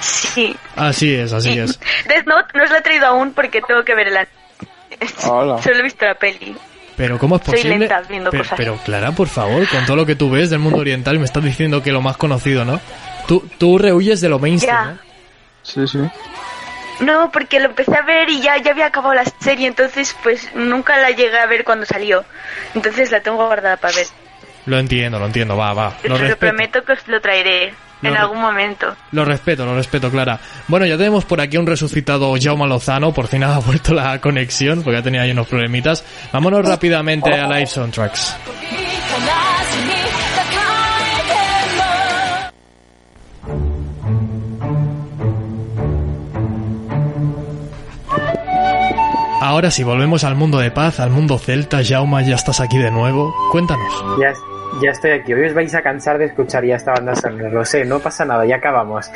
[0.00, 0.54] sí.
[0.76, 1.78] Así es, así es.
[2.06, 4.32] Death Note no os lo he traído aún porque tengo que ver el anime.
[5.24, 5.58] Hola.
[5.62, 6.54] Solo he visto la peli.
[6.98, 7.78] Pero ¿cómo es Soy posible?
[7.78, 8.58] lenta viendo pero, cosas.
[8.58, 11.42] pero, Clara, por favor, con todo lo que tú ves del mundo oriental me estás
[11.44, 12.80] diciendo que lo más conocido, ¿no?
[13.26, 14.90] Tú, tú rehuyes de lo mainstream.
[14.90, 14.96] ¿eh?
[15.62, 16.00] Sí, sí.
[17.00, 20.52] No, porque lo empecé a ver y ya, ya había acabado la serie, entonces pues
[20.54, 22.24] nunca la llegué a ver cuando salió.
[22.74, 24.06] Entonces la tengo guardada para ver.
[24.66, 25.96] Lo entiendo, lo entiendo, va, va.
[26.02, 26.38] Lo respeto.
[26.40, 28.94] prometo que os lo traeré Lo en algún momento.
[29.12, 30.38] Lo respeto, lo respeto, Clara.
[30.68, 34.82] Bueno, ya tenemos por aquí un resucitado Jaume Lozano, por fin ha vuelto la conexión,
[34.82, 36.04] porque ya tenía ahí unos problemitas.
[36.32, 38.36] Vámonos rápidamente a Live Soundtracks.
[49.40, 51.80] Ahora sí, volvemos al mundo de paz, al mundo celta.
[51.82, 53.34] Jaume, ya estás aquí de nuevo.
[53.50, 54.04] Cuéntanos.
[54.20, 54.32] Ya,
[54.82, 55.32] ya estoy aquí.
[55.32, 57.48] Hoy os vais a cansar de escuchar ya esta banda sonora.
[57.50, 59.10] Lo sé, no pasa nada, ya acabamos.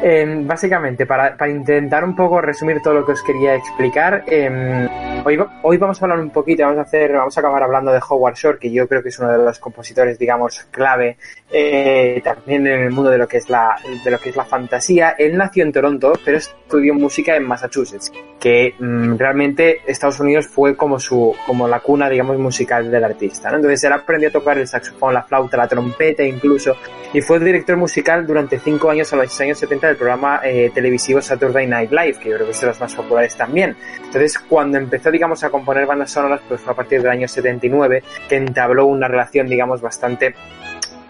[0.00, 4.88] Eh, básicamente, para, para intentar un poco resumir todo lo que os quería explicar, eh,
[5.24, 8.00] hoy, hoy vamos a hablar un poquito, vamos a hacer, vamos a acabar hablando de
[8.08, 11.16] Howard Shore, que yo creo que es uno de los compositores, digamos, clave
[11.50, 14.44] eh, también en el mundo de lo que es la, de lo que es la
[14.44, 15.16] fantasía.
[15.18, 20.76] Él nació en Toronto, pero estudió música en Massachusetts, que mm, realmente Estados Unidos fue
[20.76, 23.50] como su, como la cuna, digamos, musical del artista.
[23.50, 23.56] ¿no?
[23.56, 26.76] Entonces él aprendió a tocar el saxofón, la flauta, la trompeta incluso,
[27.12, 31.20] y fue director musical durante cinco años a los años 70 del programa eh, televisivo
[31.20, 33.76] Saturday Night Live, que yo creo que es de los más populares también.
[33.96, 38.02] Entonces, cuando empezó, digamos, a componer bandas sonoras, pues fue a partir del año 79
[38.28, 40.34] que entabló una relación, digamos, bastante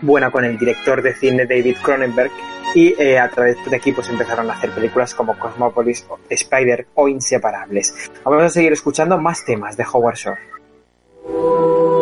[0.01, 2.31] buena con el director de cine David Cronenberg
[2.75, 8.11] y eh, a través de aquí empezaron a hacer películas como Cosmopolis, Spider o Inseparables.
[8.25, 11.98] Vamos a seguir escuchando más temas de Howard Shore.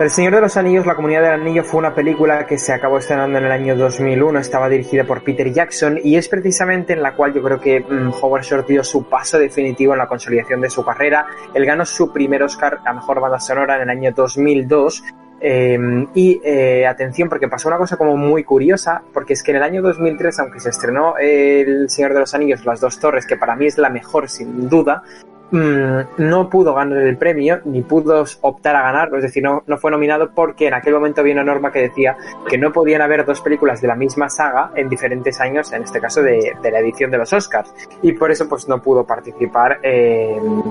[0.00, 2.96] El Señor de los Anillos, La Comunidad del Anillo fue una película que se acabó
[2.96, 7.14] estrenando en el año 2001, estaba dirigida por Peter Jackson y es precisamente en la
[7.14, 10.70] cual yo creo que mm, Howard Shore dio su paso definitivo en la consolidación de
[10.70, 11.26] su carrera.
[11.52, 15.04] Él ganó su primer Oscar a Mejor Banda Sonora en el año 2002
[15.42, 15.78] Eh,
[16.14, 19.80] y atención, porque pasó una cosa como muy curiosa, porque es que en el año
[19.80, 23.66] 2003, aunque se estrenó El Señor de los Anillos, Las Dos Torres, que para mí
[23.66, 25.02] es la mejor sin duda,
[25.52, 29.90] no pudo ganar el premio ni pudo optar a ganarlo, es decir, no, no fue
[29.90, 32.16] nominado porque en aquel momento había una norma que decía
[32.48, 36.00] que no podían haber dos películas de la misma saga en diferentes años, en este
[36.00, 37.72] caso de, de la edición de los Oscars,
[38.02, 39.80] y por eso pues no pudo participar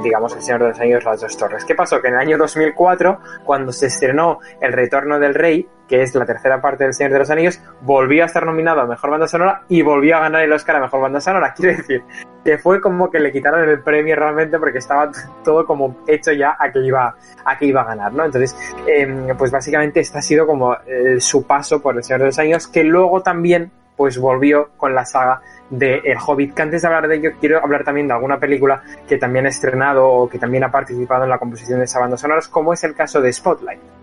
[0.03, 1.65] digamos, El Señor de los Anillos, Las Dos Torres.
[1.65, 2.01] ¿Qué pasó?
[2.01, 6.25] Que en el año 2004, cuando se estrenó El Retorno del Rey, que es la
[6.25, 9.63] tercera parte del Señor de los Anillos, volvió a estar nominado a Mejor Banda Sonora
[9.69, 11.53] y volvió a ganar el Oscar a Mejor Banda Sonora.
[11.57, 12.03] Quiere decir
[12.43, 15.11] que fue como que le quitaron el premio realmente porque estaba
[15.43, 17.15] todo como hecho ya a que iba
[17.45, 18.25] a que iba a ganar, ¿no?
[18.25, 18.55] Entonces,
[18.87, 22.39] eh, pues básicamente este ha sido como eh, su paso por el Señor de los
[22.39, 26.87] Anillos, que luego también pues volvió con la saga de El Hobbit, que antes de
[26.87, 30.39] hablar de ello quiero hablar también de alguna película que también ha estrenado o que
[30.39, 33.33] también ha participado en la composición de esa banda sonora, como es el caso de
[33.33, 33.98] Spotlight.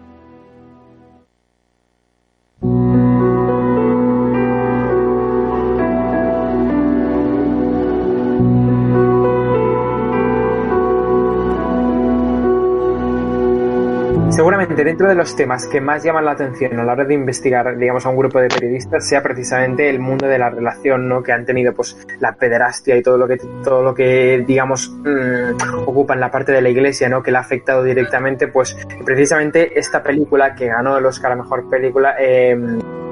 [14.37, 17.75] Seguramente dentro de los temas que más llaman la atención a la hora de investigar,
[17.79, 21.23] digamos, a un grupo de periodistas sea precisamente el mundo de la relación, ¿no?
[21.23, 25.87] Que han tenido, pues, la pederastia y todo lo que, todo lo que, digamos, mmm,
[25.87, 27.23] ocupa en la parte de la iglesia, ¿no?
[27.23, 28.77] Que le ha afectado directamente, pues,
[29.07, 32.55] precisamente esta película que ganó el Oscar a Mejor Película, eh,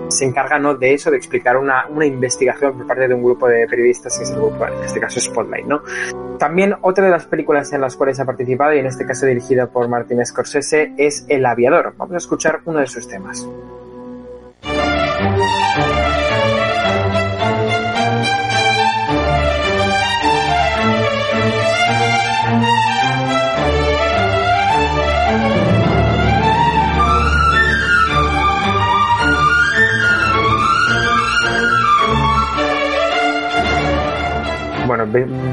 [0.08, 0.74] se encarga ¿no?
[0.74, 4.24] de eso, de explicar una, una, investigación por parte de un grupo de periodistas, que
[4.24, 5.82] es el grupo, en este caso Spotlight, ¿no?
[6.38, 9.66] También otra de las películas en las cuales ha participado, y en este caso dirigida
[9.66, 11.94] por Martin Scorsese, es El Aviador.
[11.96, 13.48] Vamos a escuchar uno de sus temas.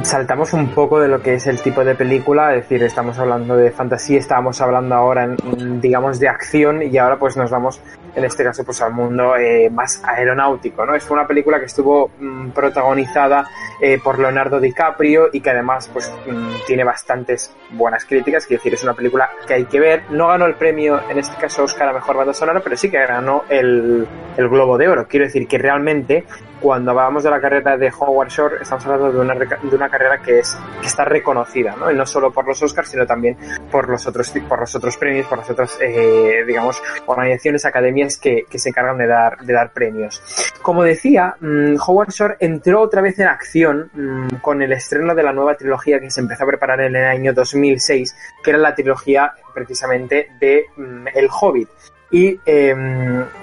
[0.04, 3.56] Saltamos un poco de lo que es el tipo de película, es decir, estamos hablando
[3.56, 7.82] de fantasía, estábamos hablando ahora, en, digamos, de acción y ahora pues nos vamos,
[8.16, 10.95] en este caso, pues al mundo eh, más aeronáutico, ¿no?
[10.95, 13.47] Es una película que estuvo mmm, protagonizada
[13.82, 18.76] eh, por Leonardo DiCaprio y que además, pues, mmm, tiene bastantes buenas críticas, quiero decir,
[18.76, 20.04] es una película que hay que ver.
[20.12, 22.98] No ganó el premio, en este caso, Oscar a Mejor Banda Sonora, pero sí que
[23.00, 24.08] ganó el,
[24.38, 25.08] el Globo de Oro.
[25.08, 26.26] Quiero decir que realmente
[26.62, 30.22] cuando hablábamos de la carrera de Howard Shore, estamos hablando de una, de una carrera
[30.22, 31.92] que, es, que está reconocida, ¿no?
[31.92, 33.36] Y no solo por los Oscars, sino también
[33.72, 38.46] por los otros, por los otros premios, por las otras, eh, digamos, organizaciones, academias que,
[38.48, 40.22] que, se encargan de dar, de dar premios.
[40.62, 45.24] Como decía, mmm, Howard Shore entró otra vez en acción mmm, con el estreno de
[45.24, 48.76] la nueva trilogía que se empezó a preparar en el año 2006, que era la
[48.76, 51.70] trilogía precisamente de mmm, El Hobbit.
[52.12, 52.76] Y eh,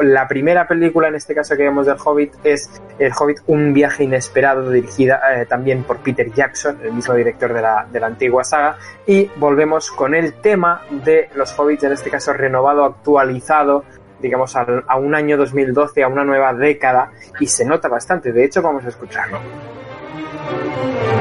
[0.01, 4.05] la primera película, en este caso que vemos del Hobbit, es El Hobbit, un viaje
[4.05, 8.45] inesperado, dirigida eh, también por Peter Jackson, el mismo director de la, de la antigua
[8.45, 8.77] saga.
[9.07, 13.85] Y volvemos con el tema de los Hobbits, en este caso renovado, actualizado,
[14.21, 17.11] digamos, a un año 2012, a una nueva década,
[17.41, 18.33] y se nota bastante.
[18.33, 19.39] De hecho, vamos a escucharlo.
[20.49, 21.18] Thank you.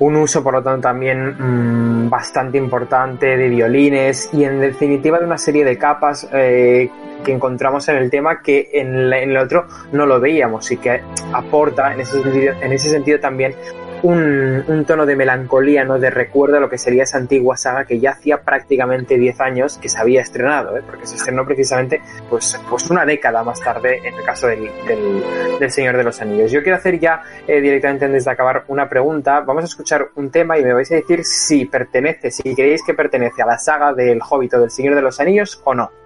[0.00, 5.26] Un uso, por lo tanto, también mmm, bastante importante de violines y, en definitiva, de
[5.26, 6.90] una serie de capas eh,
[7.22, 11.92] que encontramos en el tema que en, el otro no lo veíamos y que aporta,
[11.92, 13.54] en ese sentido, en ese sentido también,
[14.02, 15.98] un, un, tono de melancolía, ¿no?
[15.98, 19.78] de recuerdo a lo que sería esa antigua saga que ya hacía prácticamente 10 años
[19.78, 20.82] que se había estrenado, ¿eh?
[20.84, 25.22] porque se estrenó precisamente pues, pues una década más tarde en el caso del, del,
[25.58, 26.50] del Señor de los Anillos.
[26.50, 30.30] Yo quiero hacer ya eh, directamente antes de acabar una pregunta, vamos a escuchar un
[30.30, 33.92] tema y me vais a decir si pertenece, si creéis que pertenece a la saga
[33.92, 35.99] del Hobbit o del Señor de los Anillos o no.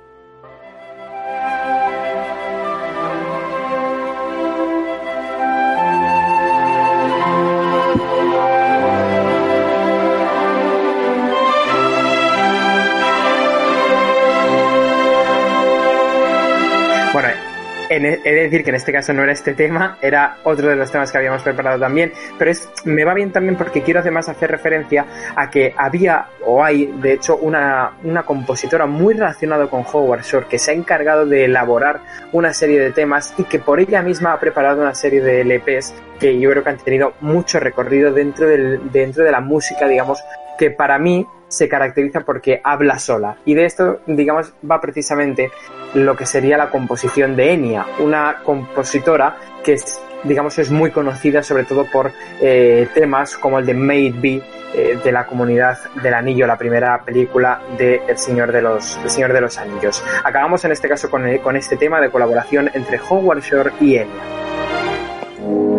[17.97, 20.91] He de decir que en este caso no era este tema, era otro de los
[20.91, 24.51] temas que habíamos preparado también, pero es, me va bien también porque quiero además hacer
[24.51, 30.23] referencia a que había o hay de hecho una, una compositora muy relacionada con Howard
[30.23, 32.01] Shore que se ha encargado de elaborar
[32.33, 35.95] una serie de temas y que por ella misma ha preparado una serie de LPs
[36.19, 40.23] que yo creo que han tenido mucho recorrido dentro, del, dentro de la música, digamos,
[40.59, 41.27] que para mí
[41.57, 43.37] se caracteriza porque habla sola.
[43.45, 45.51] Y de esto, digamos, va precisamente
[45.95, 51.43] lo que sería la composición de Enya, una compositora que es, digamos, es muy conocida
[51.43, 54.43] sobre todo por eh, temas como el de Made Be
[54.75, 59.33] eh, de la comunidad del anillo, la primera película de El Señor de los, Señor
[59.33, 60.03] de los Anillos.
[60.25, 63.97] Acabamos en este caso con, el- con este tema de colaboración entre Howard Shore y
[63.99, 65.74] Enya.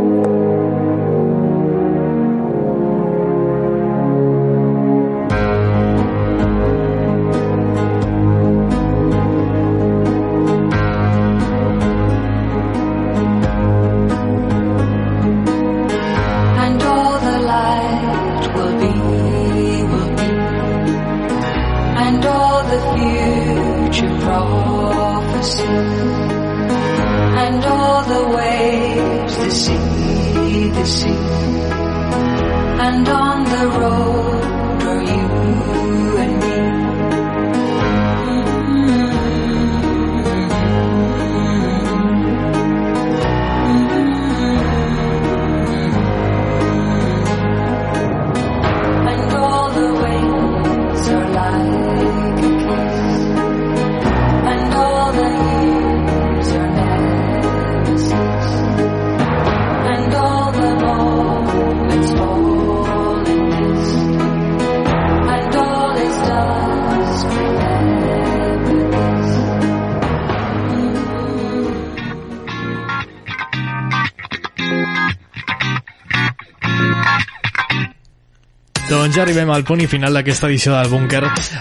[79.05, 81.19] Doncs ja arribem al punt i final d'aquesta edició del Búnquer,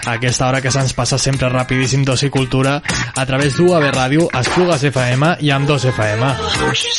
[0.09, 2.79] aquesta hora que se'ns passa sempre rapidíssim d'oci i cultura
[3.13, 6.31] a través d'UAB Ràdio, Esplugues FM i amb 2 FM.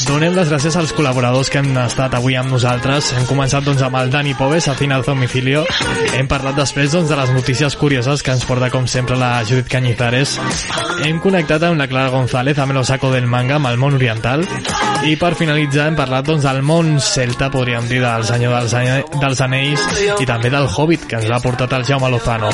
[0.07, 3.09] Donem les gràcies als col·laboradors que han estat avui amb nosaltres.
[3.19, 5.65] Hem començat doncs, amb el Dani Pobes, a Final Domicilio.
[6.15, 9.67] Hem parlat després doncs, de les notícies curioses que ens porta com sempre la Judit
[9.67, 10.37] Cañizares.
[11.03, 14.47] Hem connectat amb la Clara González, amb el saco del manga, amb el món oriental.
[15.07, 19.45] I per finalitzar hem parlat doncs, del món celta, podríem dir, del senyor dels, dels
[19.45, 19.91] anells
[20.23, 22.51] i també del Hobbit, que ens l'ha portat el Jaume Lozano.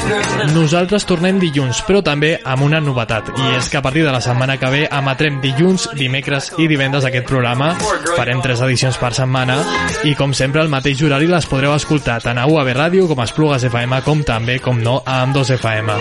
[0.55, 4.21] Nosaltres tornem dilluns, però també amb una novetat, i és que a partir de la
[4.23, 7.73] setmana que ve emetrem dilluns, dimecres i divendres aquest programa.
[8.17, 9.59] Farem tres edicions per setmana
[10.05, 13.27] i, com sempre, al mateix horari les podreu escoltar tant a UAB Ràdio com a
[13.29, 15.99] Esplugues FM, com també, com no, a Am2 FM.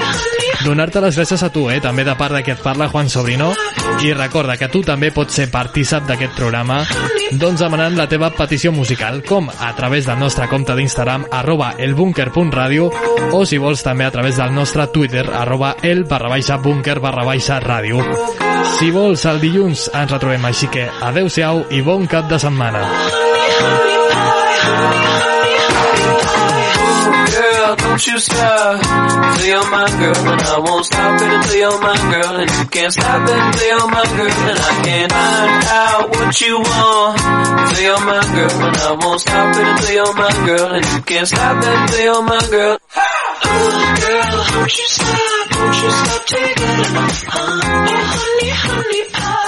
[0.61, 1.79] Donar-te les gràcies a tu, eh?
[1.82, 3.51] també de part d'aquest parla Juan Sobrino,
[4.05, 6.84] i recorda que tu també pots ser partícip d'aquest programa
[7.39, 12.89] doncs demanant la teva petició musical, com a través del nostre compte d'Instagram arroba elbunker.radio
[13.32, 17.26] o si vols també a través del nostre Twitter arroba el barra baixa bunker barra
[17.28, 18.03] baixa ràdio.
[18.80, 22.88] Si vols, el dilluns ens retrobem, així que adeu-siau i bon cap de setmana.
[27.91, 28.79] Don't you stop.
[29.35, 32.65] Till you're my girl, and I won't stop it until you're my girl, and you
[32.71, 37.17] can't stop it until you're my girl, and I can't find out what you want.
[37.67, 41.01] Till you're my girl, and I won't stop it until you're my girl, and you
[41.01, 42.79] can't stop it until you're my girl.
[42.95, 49.40] Oh, girl, don't you stop, don't you stop taking it, oh, honey, honey, uh.